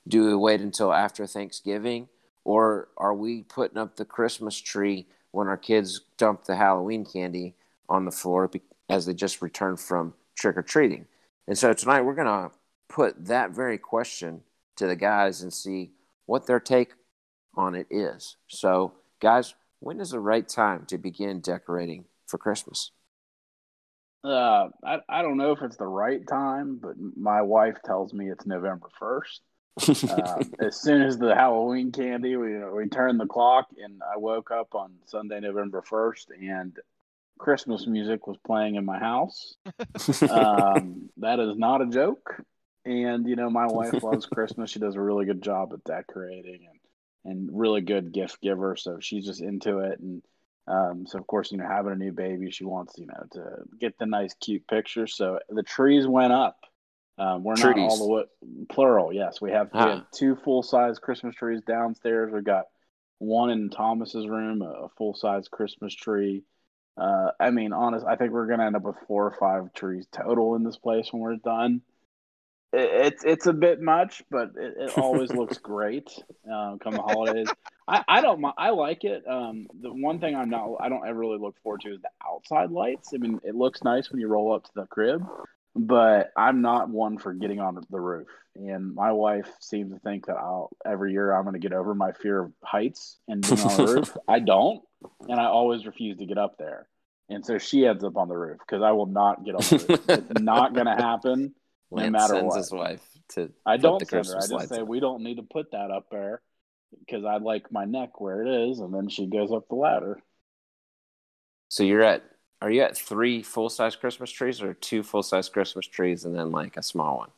[0.08, 2.08] Do we wait until after Thanksgiving?
[2.44, 7.54] Or are we putting up the Christmas tree when our kids dump the Halloween candy
[7.86, 8.50] on the floor
[8.88, 11.04] as they just returned from trick or treating?
[11.46, 12.50] And so tonight we're going to
[12.88, 14.40] put that very question
[14.76, 15.90] to the guys and see
[16.24, 16.94] what their take
[17.56, 18.36] on it is.
[18.48, 22.92] So, guys, when is the right time to begin decorating for Christmas?
[24.22, 28.30] Uh, I, I don't know if it's the right time, but my wife tells me
[28.30, 30.10] it's November 1st.
[30.10, 34.50] uh, as soon as the Halloween candy, we we turned the clock, and I woke
[34.50, 36.76] up on Sunday, November first, and
[37.38, 39.56] Christmas music was playing in my house.
[40.28, 42.42] um, that is not a joke.
[42.84, 44.70] And you know, my wife loves Christmas.
[44.70, 46.79] She does a really good job at decorating and
[47.24, 48.76] and really good gift giver.
[48.76, 50.00] So she's just into it.
[50.00, 50.22] And
[50.66, 53.62] um, so of course, you know, having a new baby, she wants you know to
[53.78, 55.06] get the nice, cute picture.
[55.06, 56.60] So the trees went up
[57.20, 57.76] um, we're trees.
[57.76, 58.22] not all the way
[58.70, 59.12] plural.
[59.12, 59.84] Yes, we have, ah.
[59.84, 62.32] we have two full size Christmas trees downstairs.
[62.32, 62.64] We've got
[63.18, 66.44] one in Thomas's room, a, full size Christmas tree.
[66.96, 70.06] Uh, I mean, honest, I think we're gonna end up with four or five trees
[70.10, 71.82] total in this place when we're done.
[72.72, 76.10] It, it's it's a bit much, but it, it always looks great
[76.52, 77.48] uh, come the holidays.
[77.88, 79.24] I, I don't I like it.
[79.28, 82.10] Um, the one thing I'm not I don't ever really look forward to is the
[82.26, 83.10] outside lights.
[83.14, 85.26] I mean, it looks nice when you roll up to the crib,
[85.74, 88.28] but I'm not one for getting on the roof.
[88.54, 91.94] And my wife seems to think that I'll every year I'm going to get over
[91.94, 94.16] my fear of heights and being on the roof.
[94.28, 94.82] I don't,
[95.28, 96.88] and I always refuse to get up there.
[97.28, 99.86] And so she ends up on the roof because I will not get on the
[99.88, 100.08] roof.
[100.08, 101.54] it's not going to happen,
[101.90, 102.56] no Lance matter what.
[102.56, 104.36] His wife to I don't send her.
[104.36, 106.40] I just say we don't need to put that up there
[106.98, 110.22] because I like my neck where it is, and then she goes up the ladder.
[111.68, 112.22] So you're at
[112.62, 116.36] are you at three full size Christmas trees or two full size Christmas trees and
[116.36, 117.30] then like a small one?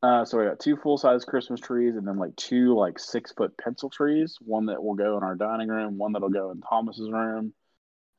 [0.00, 3.32] Uh, so we got two full size Christmas trees and then like two like six
[3.32, 4.36] foot pencil trees.
[4.40, 7.52] One that will go in our dining room, one that'll go in Thomas's room,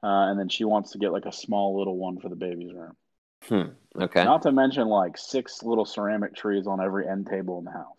[0.03, 2.73] uh, and then she wants to get like a small little one for the baby's
[2.73, 2.95] room.
[3.43, 3.73] Hmm.
[3.99, 4.23] Okay.
[4.23, 7.95] Not to mention like six little ceramic trees on every end table in the house.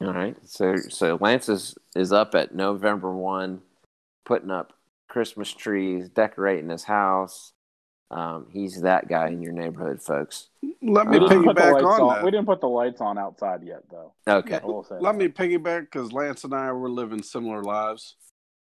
[0.00, 0.36] All right.
[0.44, 3.60] So so Lance is is up at November one,
[4.24, 4.72] putting up
[5.08, 7.52] Christmas trees, decorating his house.
[8.10, 10.48] Um, he's that guy in your neighborhood, folks.
[10.82, 12.24] Let me piggyback on, on, that.
[12.24, 14.12] We didn't put the lights on outside yet, though.
[14.28, 14.60] Okay.
[14.62, 15.16] Let that.
[15.16, 18.16] me piggyback because Lance and I were living similar lives,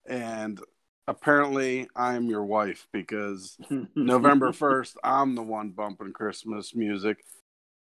[0.07, 0.59] and
[1.07, 3.57] apparently I am your wife because
[3.95, 7.23] November first I'm the one bumping Christmas music.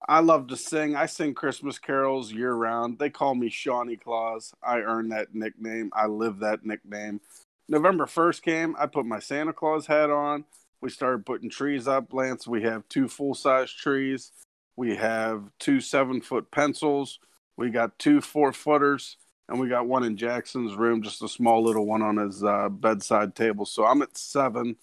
[0.09, 0.97] I love to sing.
[0.97, 2.99] I sing Christmas carols year round.
[2.99, 4.53] They call me Shawnee Claus.
[4.63, 5.91] I earned that nickname.
[5.93, 7.21] I live that nickname.
[7.69, 10.45] November 1st came, I put my Santa Claus hat on.
[10.81, 12.47] We started putting trees up, Lance.
[12.47, 14.33] We have two full size trees.
[14.77, 17.21] We have two seven foot pencils.
[17.57, 19.17] We got two four footers,
[19.49, 22.69] and we got one in Jackson's room, just a small little one on his uh,
[22.69, 23.67] bedside table.
[23.67, 24.77] So I'm at seven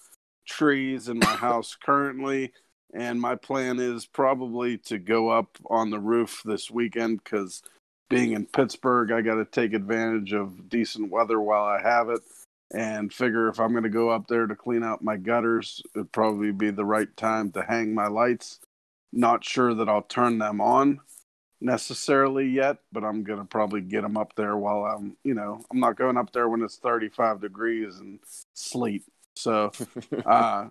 [0.45, 2.53] trees in my house currently,
[2.93, 7.61] and my plan is probably to go up on the roof this weekend because
[8.09, 12.21] being in Pittsburgh, I got to take advantage of decent weather while I have it
[12.71, 16.11] and figure if I'm going to go up there to clean out my gutters, it'd
[16.11, 18.59] probably be the right time to hang my lights.
[19.11, 20.99] Not sure that I'll turn them on
[21.61, 25.61] necessarily yet, but I'm going to probably get them up there while I'm, you know,
[25.71, 28.19] I'm not going up there when it's 35 degrees and
[28.53, 29.03] sleet.
[29.35, 29.71] So,
[30.25, 30.67] uh,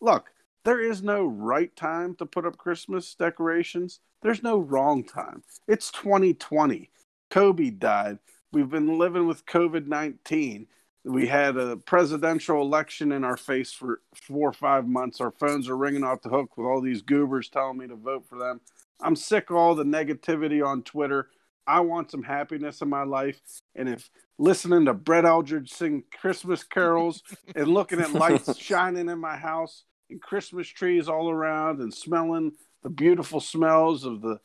[0.00, 0.30] look,
[0.64, 4.00] there is no right time to put up Christmas decorations.
[4.22, 5.42] There's no wrong time.
[5.66, 6.90] It's 2020.
[7.30, 8.18] Kobe died.
[8.52, 10.66] We've been living with COVID 19
[11.04, 15.20] we had a presidential election in our face for four or five months.
[15.20, 18.24] Our phones are ringing off the hook with all these goobers telling me to vote
[18.28, 18.60] for them.
[19.00, 21.28] I'm sick of all the negativity on Twitter.
[21.66, 23.40] I want some happiness in my life.
[23.74, 27.22] And if listening to Brett Eldredge sing Christmas carols
[27.54, 32.52] and looking at lights shining in my house and Christmas trees all around and smelling
[32.82, 34.38] the beautiful smells of the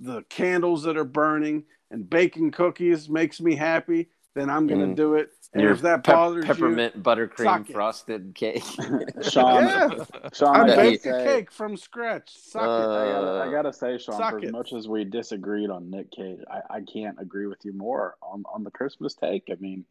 [0.00, 4.86] the candles that are burning and baking cookies makes me happy, then I'm going to
[4.86, 4.96] Mm.
[4.96, 5.30] do it.
[5.52, 7.72] And Your if that pep- bothers peppermint buttercream suck it.
[7.72, 8.64] frosted cake.
[9.22, 9.90] Sean, yeah,
[10.32, 12.36] Sean, I I baked a say- cake from scratch.
[12.36, 12.68] Suck I it.
[13.12, 16.10] gotta, I Uh, gotta say, Sean, suck for as much as we disagreed on Nick
[16.10, 19.44] Cage, I, I can't agree with you more on, on the Christmas take.
[19.50, 19.84] I mean,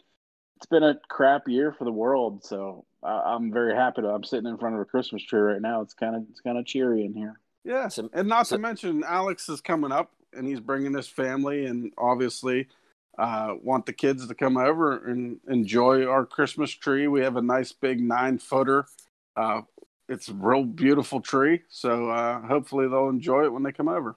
[0.58, 4.10] it's been a crap year for the world, so I, I'm very happy to.
[4.10, 5.80] I'm sitting in front of a Christmas tree right now.
[5.82, 7.40] It's kind of it's kind of cheery in here.
[7.64, 11.08] Yeah, So- and not so- to mention Alex is coming up, and he's bringing his
[11.08, 12.68] family, and obviously
[13.18, 17.08] uh, want the kids to come over and enjoy our Christmas tree.
[17.08, 18.86] We have a nice big nine footer.
[19.36, 19.62] Uh,
[20.10, 24.16] it's a real beautiful tree, so uh, hopefully they'll enjoy it when they come over.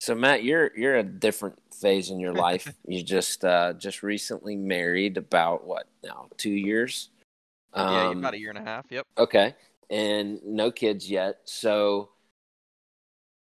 [0.00, 2.72] So Matt, you're you're a different phase in your life.
[2.86, 6.28] you just uh, just recently married about what now?
[6.36, 7.08] Two years.
[7.74, 8.86] yeah, Um, about a year and a half.
[8.90, 9.06] Yep.
[9.16, 9.54] Okay,
[9.90, 11.38] and no kids yet.
[11.44, 12.13] So, w-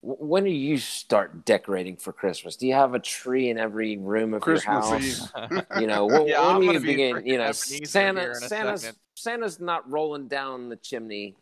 [0.03, 2.57] when do you start decorating for Christmas?
[2.57, 5.65] Do you have a tree in every room of Christmas your house?
[5.81, 7.27] You know, when, Yeah, when do you be begin?
[7.27, 8.99] You know, Ebenezer Santa, Santa's second.
[9.15, 11.37] Santa's not rolling down the chimney.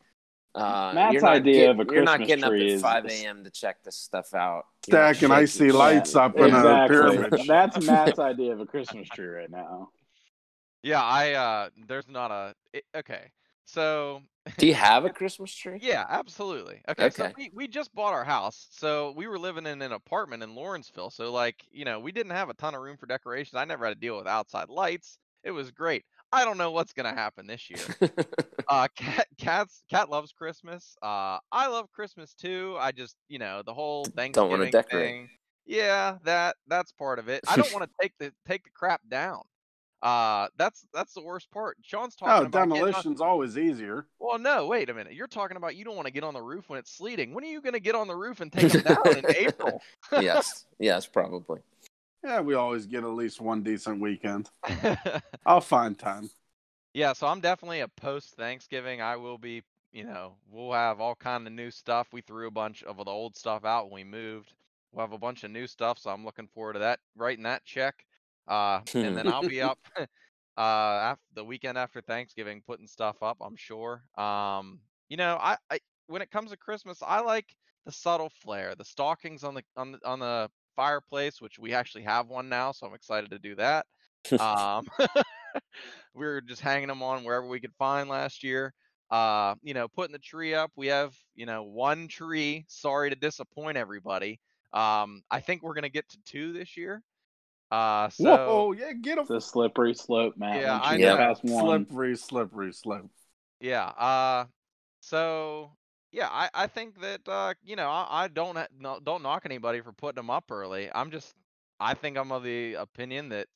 [0.55, 3.05] Uh, Matt's idea get- of a you're not Christmas getting up tree at is- five
[3.05, 3.45] a.m.
[3.45, 4.65] to check this stuff out.
[4.89, 6.17] You're not Stacking icy lights shit.
[6.17, 6.97] up in a exactly.
[6.97, 7.41] pyramid.
[7.47, 9.91] That's Matt's idea of a Christmas tree right now.
[10.83, 13.31] Yeah, I uh there's not a it, okay.
[13.69, 14.23] So
[14.57, 15.79] Do you have a Christmas tree?
[15.83, 16.81] yeah, absolutely.
[16.89, 18.67] Okay, so we, we just bought our house.
[18.71, 21.11] So we were living in an apartment in Lawrenceville.
[21.11, 23.57] So like, you know, we didn't have a ton of room for decorations.
[23.57, 25.19] I never had to deal with outside lights.
[25.45, 26.05] It was great.
[26.33, 27.85] I don't know what's gonna happen this year.
[28.69, 33.63] uh cat cat's cat loves christmas uh i love christmas too i just you know
[33.65, 35.07] the whole thanksgiving don't wanna decorate.
[35.07, 35.29] thing
[35.65, 39.01] yeah that that's part of it i don't want to take the take the crap
[39.09, 39.41] down
[40.03, 44.07] uh that's that's the worst part sean's talking Oh, about on- demolition's always easier.
[44.21, 46.41] well no wait a minute you're talking about you don't want to get on the
[46.43, 48.75] roof when it's sleeting when are you going to get on the roof and take
[48.75, 49.83] it down in april
[50.13, 51.61] yes, yes, probably.
[52.25, 54.51] Yeah, we always get at least one decent weekend.
[55.47, 56.29] I'll find time.
[56.93, 59.01] Yeah, so I'm definitely a post Thanksgiving.
[59.01, 62.09] I will be, you know, we'll have all kind of new stuff.
[62.13, 64.53] We threw a bunch of the old stuff out when we moved.
[64.93, 66.99] We'll have a bunch of new stuff, so I'm looking forward to that.
[67.17, 68.05] Writing that check,
[68.49, 73.39] uh, and then I'll be up, uh, after the weekend after Thanksgiving, putting stuff up.
[73.41, 74.03] I'm sure.
[74.17, 77.47] Um, you know, I, I when it comes to Christmas, I like
[77.87, 82.05] the subtle flair, the stockings on the on the on the fireplace, which we actually
[82.05, 83.87] have one now, so I'm excited to do that.
[84.39, 84.87] Um,
[86.15, 88.75] we were just hanging them on wherever we could find last year.
[89.11, 90.71] Uh, you know, putting the tree up.
[90.77, 92.65] We have, you know, one tree.
[92.69, 94.39] Sorry to disappoint everybody.
[94.73, 97.03] Um, I think we're gonna get to two this year.
[97.71, 100.61] Uh, so Whoa, yeah, get It's a a slippery slope, man.
[100.61, 101.17] Yeah, I know.
[101.17, 103.11] past one, slippery, slippery slope.
[103.61, 103.85] yeah.
[103.89, 104.47] Uh,
[105.01, 105.71] so
[106.13, 109.43] yeah, I I think that uh, you know, I, I don't ha- no, don't knock
[109.45, 110.91] anybody for putting them up early.
[110.95, 111.35] I'm just,
[111.79, 113.47] I think I'm of the opinion that.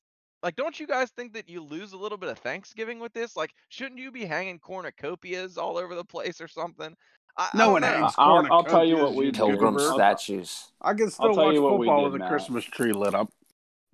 [0.45, 3.37] Like, don't you guys think that you lose a little bit of Thanksgiving with this?
[3.37, 6.97] Like, shouldn't you be hanging cornucopias all over the place or something?
[7.39, 7.87] I, I No don't one know.
[7.89, 9.39] hangs I'll- I'll tell you what we do.
[9.39, 10.73] Pilgrim statues.
[10.81, 13.15] I can still tell watch you what we football did, with a Christmas tree lit
[13.15, 13.31] up.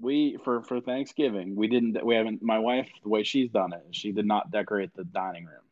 [0.01, 3.83] We for for Thanksgiving we didn't we haven't my wife the way she's done it
[3.91, 5.63] she did not decorate the dining room.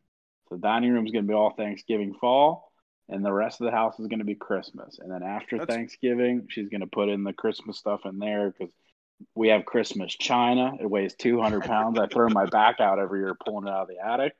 [0.49, 2.71] So the dining room is going to be all Thanksgiving fall,
[3.09, 4.99] and the rest of the house is going to be Christmas.
[4.99, 8.51] And then after That's- Thanksgiving, she's going to put in the Christmas stuff in there
[8.51, 8.73] because
[9.35, 10.73] we have Christmas china.
[10.79, 11.99] It weighs 200 pounds.
[11.99, 14.35] I throw my back out every year pulling it out of the attic.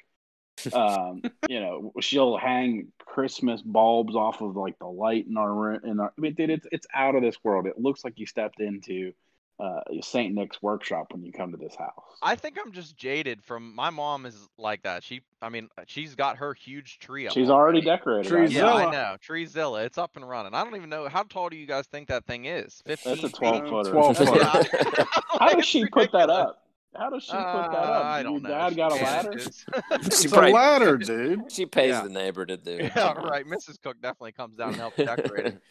[0.74, 5.82] Um, you know, she'll hang Christmas bulbs off of like the light in our room.
[5.84, 7.66] In our, I mean, dude, it's it's out of this world.
[7.66, 9.14] It looks like you stepped into
[9.60, 12.04] uh, Saint Nick's workshop when you come to this house.
[12.22, 15.04] I think I'm just jaded from my mom is like that.
[15.04, 17.34] She, I mean, she's got her huge tree up.
[17.34, 17.98] She's already already.
[17.98, 18.32] decorated.
[18.32, 18.46] Treezilla.
[18.46, 18.88] I Yeah, know.
[18.88, 19.18] I know.
[19.28, 19.86] Treezilla.
[19.86, 20.54] It's up and running.
[20.54, 22.82] I don't even know how tall do you guys think that thing is?
[22.86, 23.16] Fifteen.
[23.20, 23.70] That's a 12 feet?
[23.70, 23.92] footer.
[23.92, 24.36] 12 footer.
[24.36, 25.04] yeah.
[25.40, 26.64] How Like, does it's she put that up?
[26.96, 27.74] How does she put that up?
[27.74, 28.50] Uh, I Your don't know.
[28.50, 29.30] dad She got a ladder?
[29.30, 29.66] manages.
[29.92, 31.52] It's She a probably- ladder, dude.
[31.52, 32.02] She pays Yeah.
[32.04, 32.72] the neighbor to do.
[32.72, 32.92] it.
[32.96, 33.46] yeah, right.
[33.46, 33.82] Mrs.
[33.82, 35.62] Cook definitely comes down and helps decorate it.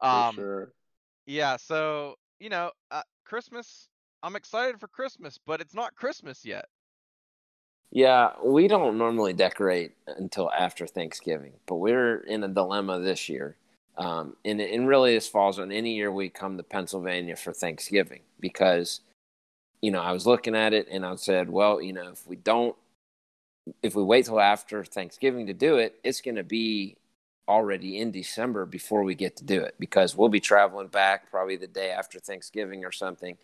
[0.00, 0.72] For Um, sure.
[1.26, 1.56] yeah.
[1.56, 3.88] So you know, uh, Christmas.
[4.24, 6.66] I'm excited for Christmas, but it's not Christmas yet.
[7.92, 13.56] Yeah, we don't normally decorate until after Thanksgiving, but we're in a dilemma this year.
[13.96, 18.22] Um, and, and really, this falls on any year we come to Pennsylvania for Thanksgiving
[18.40, 19.00] because,
[19.80, 22.36] you know, I was looking at it and I said, well, you know, if we
[22.36, 22.74] don't,
[23.82, 26.96] if we wait till after Thanksgiving to do it, it's going to be
[27.52, 31.56] already in December before we get to do it because we'll be traveling back probably
[31.56, 33.36] the day after Thanksgiving or something.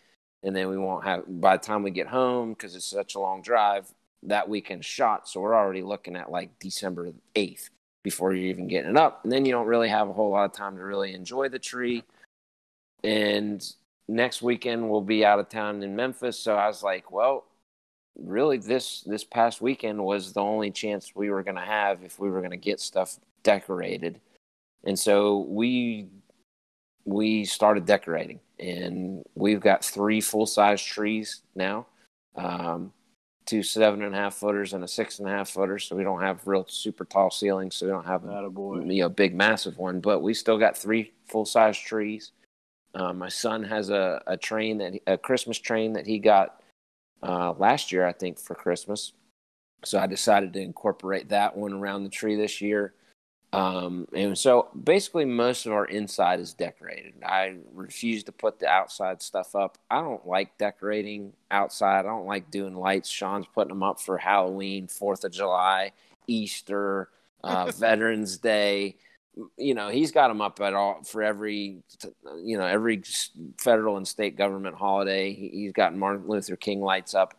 [0.43, 3.21] And then we won't have, by the time we get home, because it's such a
[3.21, 3.93] long drive,
[4.23, 5.29] that weekend shot.
[5.29, 7.69] So we're already looking at like December 8th.
[8.03, 9.21] before you're even getting it up.
[9.23, 11.59] And then you don't really have a whole lot of time to really enjoy the
[11.59, 12.05] tree.
[13.05, 13.63] And
[14.09, 16.39] next weekend we'll be out of town in Memphis.
[16.39, 17.45] So I was like, well,
[18.19, 22.19] really this this past weekend was the only chance we were going to have if
[22.19, 24.21] we were going to get stuff decorated.
[24.85, 26.09] And so we
[27.05, 31.87] we started decorating and we've got three full size trees now.
[32.37, 32.93] Um,
[33.47, 35.79] two seven and a half footers and a six and a half footer.
[35.79, 37.77] So we don't have real super tall ceilings.
[37.77, 41.13] So we don't have a you know big massive one, but we still got three
[41.27, 42.33] full size trees.
[42.95, 46.63] Uh, my son has a, a train that a Christmas train that he got
[47.23, 49.13] uh, last year, I think, for Christmas.
[49.85, 52.95] So I decided to incorporate that one around the tree this year.
[53.53, 57.15] Um, and so basically, most of our inside is decorated.
[57.25, 59.79] I refuse to put the outside stuff up.
[59.91, 62.01] I don't like decorating outside.
[62.01, 63.09] I don't like doing lights.
[63.09, 65.93] Sean's putting them up for Halloween, Fourth of July,
[66.27, 67.09] Easter,
[67.43, 68.97] uh, Veterans Day.
[69.57, 71.79] You know, he's got them up at all for every,
[72.43, 73.03] you know, every
[73.57, 75.33] federal and state government holiday.
[75.33, 77.35] He's got Martin Luther King lights up.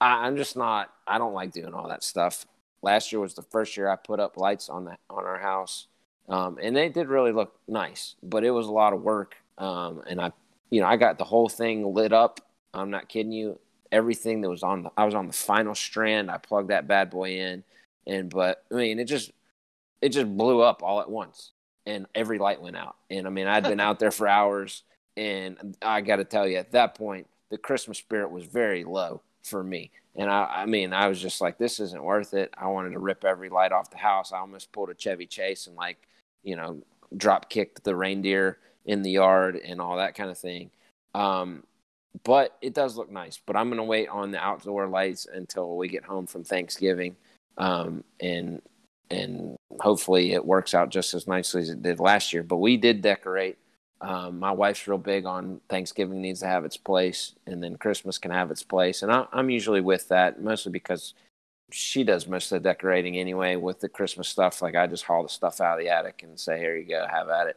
[0.00, 0.92] I, I'm just not.
[1.06, 2.44] I don't like doing all that stuff
[2.82, 5.88] last year was the first year I put up lights on the on our house,
[6.28, 8.14] um, and they did really look nice.
[8.22, 10.32] But it was a lot of work, um, and I,
[10.70, 12.40] you know, I got the whole thing lit up.
[12.74, 13.58] I'm not kidding you.
[13.92, 16.30] Everything that was on the, I was on the final strand.
[16.30, 17.64] I plugged that bad boy in,
[18.06, 19.32] and but I mean, it just,
[20.02, 21.52] it just blew up all at once,
[21.86, 22.96] and every light went out.
[23.10, 24.82] And I mean, I'd been out there for hours,
[25.16, 29.22] and I got to tell you, at that point, the Christmas spirit was very low
[29.46, 29.90] for me.
[30.16, 32.52] And I, I mean, I was just like, this isn't worth it.
[32.56, 34.32] I wanted to rip every light off the house.
[34.32, 35.98] I almost pulled a Chevy Chase and like,
[36.42, 36.82] you know,
[37.16, 40.70] drop kicked the reindeer in the yard and all that kind of thing.
[41.14, 41.64] Um,
[42.24, 43.38] but it does look nice.
[43.44, 47.16] But I'm going to wait on the outdoor lights until we get home from Thanksgiving,
[47.58, 48.62] um, and
[49.10, 52.42] and hopefully it works out just as nicely as it did last year.
[52.42, 53.58] But we did decorate.
[54.00, 58.18] Um, my wife's real big on Thanksgiving needs to have its place, and then Christmas
[58.18, 61.14] can have its place, and I, I'm usually with that mostly because
[61.72, 64.60] she does most of the decorating anyway with the Christmas stuff.
[64.62, 67.06] Like I just haul the stuff out of the attic and say, "Here you go,
[67.10, 67.56] have at it."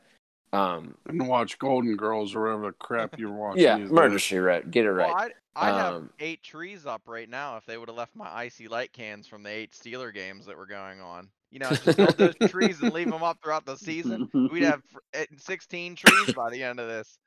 [0.51, 3.61] Um, and watch Golden Girls or whatever crap you're watching.
[3.61, 4.71] yeah, Murder She Wrote.
[4.71, 5.07] Get it right.
[5.13, 7.57] Well, I, I have Um, eight trees up right now.
[7.57, 10.57] If they would have left my IC Light cans from the eight Steeler games that
[10.57, 13.75] were going on, you know, just build those trees and leave them up throughout the
[13.75, 14.29] season.
[14.51, 14.81] We'd have
[15.13, 17.17] eh, 16 trees by the end of this.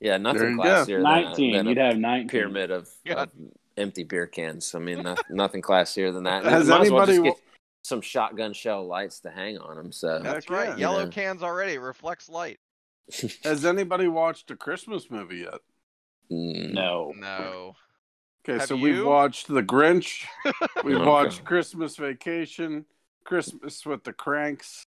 [0.00, 0.62] Yeah, nothing you go.
[0.62, 1.52] classier than a- Nineteen.
[1.56, 2.28] than You'd have nineteen.
[2.28, 3.30] pyramid of, of
[3.78, 4.74] empty beer cans.
[4.74, 6.44] I mean, no, nothing classier than that.
[6.44, 7.34] Has Might as well anybody just get
[7.82, 9.92] some shotgun shell lights to hang on them.
[9.92, 10.68] So That's Heck right.
[10.70, 10.76] yeah.
[10.76, 11.10] Yellow Yeah.
[11.10, 12.58] cans already reflects light.
[13.44, 15.60] Has anybody watched a Christmas movie yet?
[16.30, 17.14] Mm, No.
[17.16, 17.72] No.
[18.44, 20.24] Okay, Have so we've watched The Grinch.
[20.84, 21.04] We've Okay.
[21.06, 22.84] watched Christmas Vacation,
[23.26, 24.86] Christmas with the Kranks.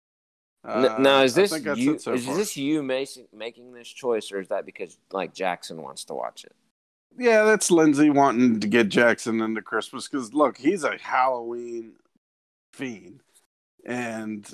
[0.62, 1.98] Uh, now is this you?
[1.98, 2.36] so is far.
[2.36, 6.44] this you making making this choice, or is that because like Jackson wants to watch
[6.44, 6.54] it?
[7.18, 11.94] Yeah, that's Lindsay wanting to get Jackson into Christmas because look, he's a Halloween
[12.74, 13.20] fiend,
[13.86, 14.48] and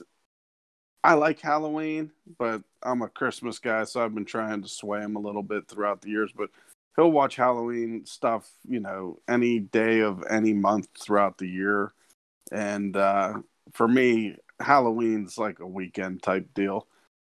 [1.02, 5.16] I like Halloween, but I'm a Christmas guy, so I've been trying to sway him
[5.16, 6.30] a little bit throughout the years.
[6.36, 6.50] But
[6.94, 11.92] he'll watch Halloween stuff, you know, any day of any month throughout the year,
[12.52, 13.34] and uh,
[13.72, 16.86] for me, Halloween's like a weekend type deal,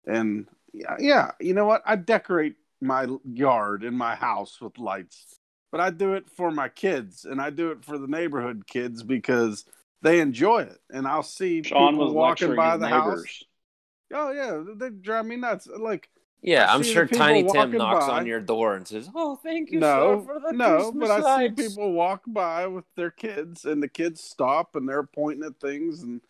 [0.05, 1.81] and yeah, yeah, you know what?
[1.85, 5.39] I decorate my yard in my house with lights,
[5.71, 9.03] but I do it for my kids and I do it for the neighborhood kids
[9.03, 9.65] because
[10.01, 10.79] they enjoy it.
[10.91, 13.43] And I'll see Sean people was walking by the house.
[14.13, 15.67] Oh yeah, they drive me nuts.
[15.67, 16.09] Like
[16.41, 18.19] Yeah, I I'm sure Tiny Tim knocks by.
[18.19, 21.11] on your door and says, "Oh, thank you, no, sir, for the no, Christmas but
[21.11, 25.03] I lights." see people walk by with their kids, and the kids stop and they're
[25.03, 26.21] pointing at things and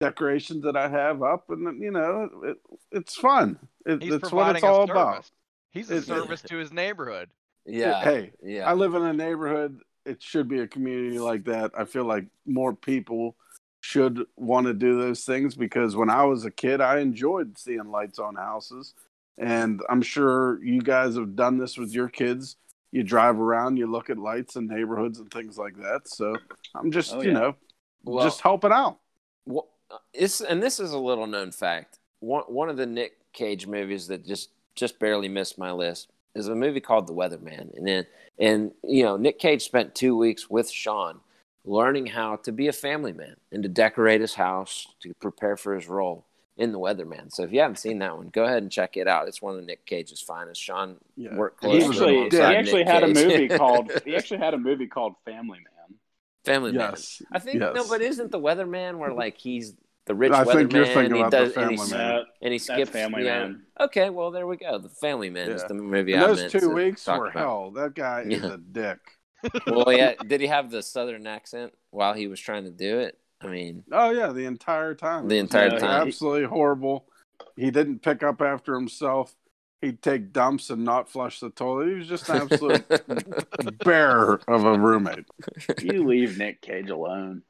[0.00, 2.58] decorations that I have up, and you know, it,
[2.92, 3.58] it's fun.
[3.86, 5.30] It, He's it's what it's all a about.
[5.72, 7.30] He's a It- service to his neighborhood.
[7.66, 8.68] Yeah, Hey, yeah.
[8.70, 9.80] I live in a neighborhood.
[10.04, 11.72] It should be a community like that.
[11.76, 13.36] I feel like more people
[13.80, 17.90] should want to do those things because when I was a kid, I enjoyed seeing
[17.90, 18.92] lights on houses.
[19.38, 22.56] And I'm sure you guys have done this with your kids.
[22.92, 26.02] You drive around, you look at lights and neighborhoods and things like that.
[26.06, 26.36] So
[26.76, 27.56] I'm just, Oh, you know,
[28.04, 28.98] Well, just helping out.
[29.46, 29.68] Well,
[30.12, 31.98] it's and this is a little known fact.
[32.20, 36.48] One one of the Nic Cage movies that just just barely missed my list is
[36.48, 38.06] a movie called The Weatherman, and then
[38.38, 41.20] and you know Nic Cage spent two weeks with Sean
[41.64, 45.74] learning how to be a family man and to decorate his house to prepare for
[45.74, 46.26] his role
[46.56, 47.32] in The Weatherman.
[47.32, 49.26] So if you haven't seen that one, go ahead and check it out.
[49.28, 50.62] It's one of Nic Cage's finest.
[50.62, 51.34] Sean Yeah.
[51.34, 53.90] worked He closely actually, he actually Nic had a movie called.
[54.04, 55.98] He actually had a movie called Family Man.
[56.44, 56.90] Family Man.
[56.90, 57.22] Yes.
[57.32, 59.74] I think no, but isn't the Weatherman where like he's
[60.06, 60.94] the rich I think you're weatherman.
[60.94, 61.98] thinking he about does, the and he, Family Man.
[62.16, 62.90] That- and he that's skips.
[62.90, 63.38] Family yeah.
[63.40, 63.62] Man.
[63.80, 64.78] Okay, well there we go.
[64.78, 67.38] The Family Man is the movie And I those meant two weeks talk were about.
[67.40, 67.70] hell.
[67.72, 68.98] That guy is a dick.
[69.66, 70.12] well, yeah.
[70.26, 73.18] Did he have the southern accent while he was trying to do it?
[73.44, 75.28] I mean, Oh yeah, the entire time.
[75.28, 76.06] The entire Yeah, time.
[76.08, 77.06] Absolutely horrible.
[77.56, 79.34] He didn't pick up after himself.
[79.80, 81.88] He'd take dumps and not flush the toilet.
[81.88, 82.84] He was just an absolute
[83.84, 85.26] bear of a roommate.
[85.82, 87.42] You leave Nic Cage alone.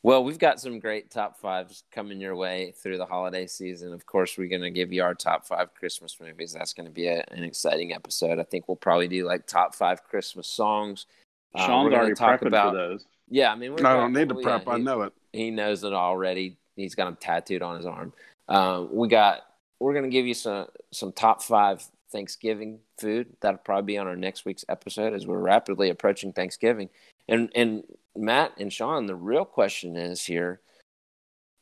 [0.03, 3.91] well, we've got some great top fives coming your way through the holiday season.
[3.91, 6.53] Of course, we're going to give you our top five Christmas movies.
[6.53, 8.37] That's going to be a, an exciting episode.
[8.37, 11.07] I think we'll probably do like top five Christmas songs.
[11.55, 13.05] Uh, Sean's gonna already talk prepping about for those.
[13.31, 13.51] Yeah.
[13.51, 14.65] I mean, we're I don't need to prep.
[14.67, 15.13] yeah, I he- know it.
[15.33, 16.57] he knows it already.
[16.75, 18.13] He's got them tattooed on his arm.
[18.47, 19.41] Um, we got.
[19.79, 23.35] We're gonna give you some some top five Thanksgiving food.
[23.41, 26.89] That'll probably be on our next week's episode as we're rapidly approaching Thanksgiving.
[27.27, 27.83] And and
[28.15, 30.61] Matt and Sean, the real question is here: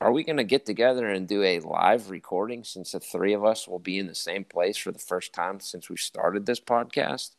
[0.02, 3.68] Are we gonna get together and do a live recording since the three of us
[3.68, 7.36] will be in the same place for the first time since we started this podcast?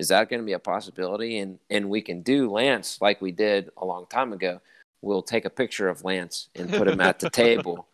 [0.00, 1.38] Is that going to be a possibility?
[1.38, 4.60] And and we can do Lance like we did a long time ago
[5.02, 7.86] we'll take a picture of Lance and put him at the table.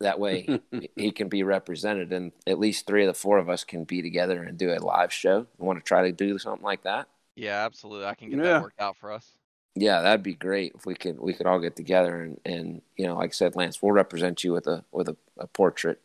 [0.00, 3.48] That way he, he can be represented, and at least three of the four of
[3.48, 5.46] us can be together and do a live show.
[5.58, 7.08] You want to try to do something like that?
[7.36, 8.06] Yeah, absolutely.
[8.06, 8.44] I can get Yeah.
[8.44, 9.30] that worked out for us.
[9.76, 13.06] Yeah, that'd be great if we could we could all get together and and you
[13.06, 16.00] know, like I said, Lance, we'll represent you with a with a, a portrait,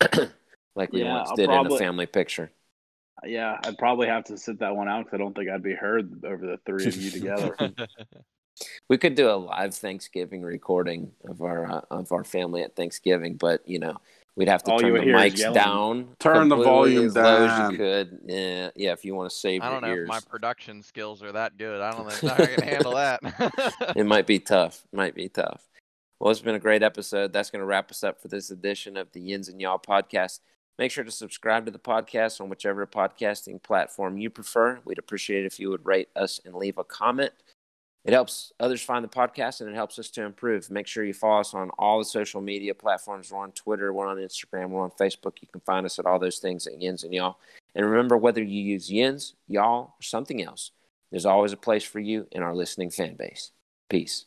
[0.74, 2.50] like we Yeah, once I'll did in a family picture.
[3.24, 5.74] Yeah, I'd probably have to sit that one out because I don't think I'd be
[5.74, 7.56] heard over the three of you together.
[8.88, 13.36] We could do a live Thanksgiving recording of our uh, of our family at Thanksgiving,
[13.36, 13.96] but you know
[14.34, 17.16] we'd have to All turn the would hear is mics down, Turn the volume as
[17.16, 17.72] low as down.
[17.72, 18.18] you could.
[18.24, 18.92] Yeah, yeah.
[18.92, 21.58] If you want to save I don't know your if my production skills are that
[21.58, 21.80] good.
[21.80, 23.20] I don't know if I can handle that.
[23.96, 24.84] it might be tough.
[24.92, 25.68] Might be tough.
[26.18, 27.34] Well, it's been a great episode.
[27.34, 30.40] That's going to wrap us up for this edition of the Yins and Y'all podcast.
[30.78, 34.80] Make sure to subscribe to the podcast on whichever podcasting platform you prefer.
[34.84, 37.32] We'd appreciate it if you would rate us and leave a comment.
[38.04, 40.70] It helps others find the podcast and it helps us to improve.
[40.70, 43.32] Make sure you follow us on all the social media platforms.
[43.32, 45.38] We're on Twitter, we're on Instagram, we're on Facebook.
[45.40, 47.38] You can find us at all those things at Yins and Y'all.
[47.74, 50.70] And remember, whether you use Yins, Y'all, or something else,
[51.10, 53.50] there's always a place for you in our listening fan base.
[53.88, 54.26] Peace.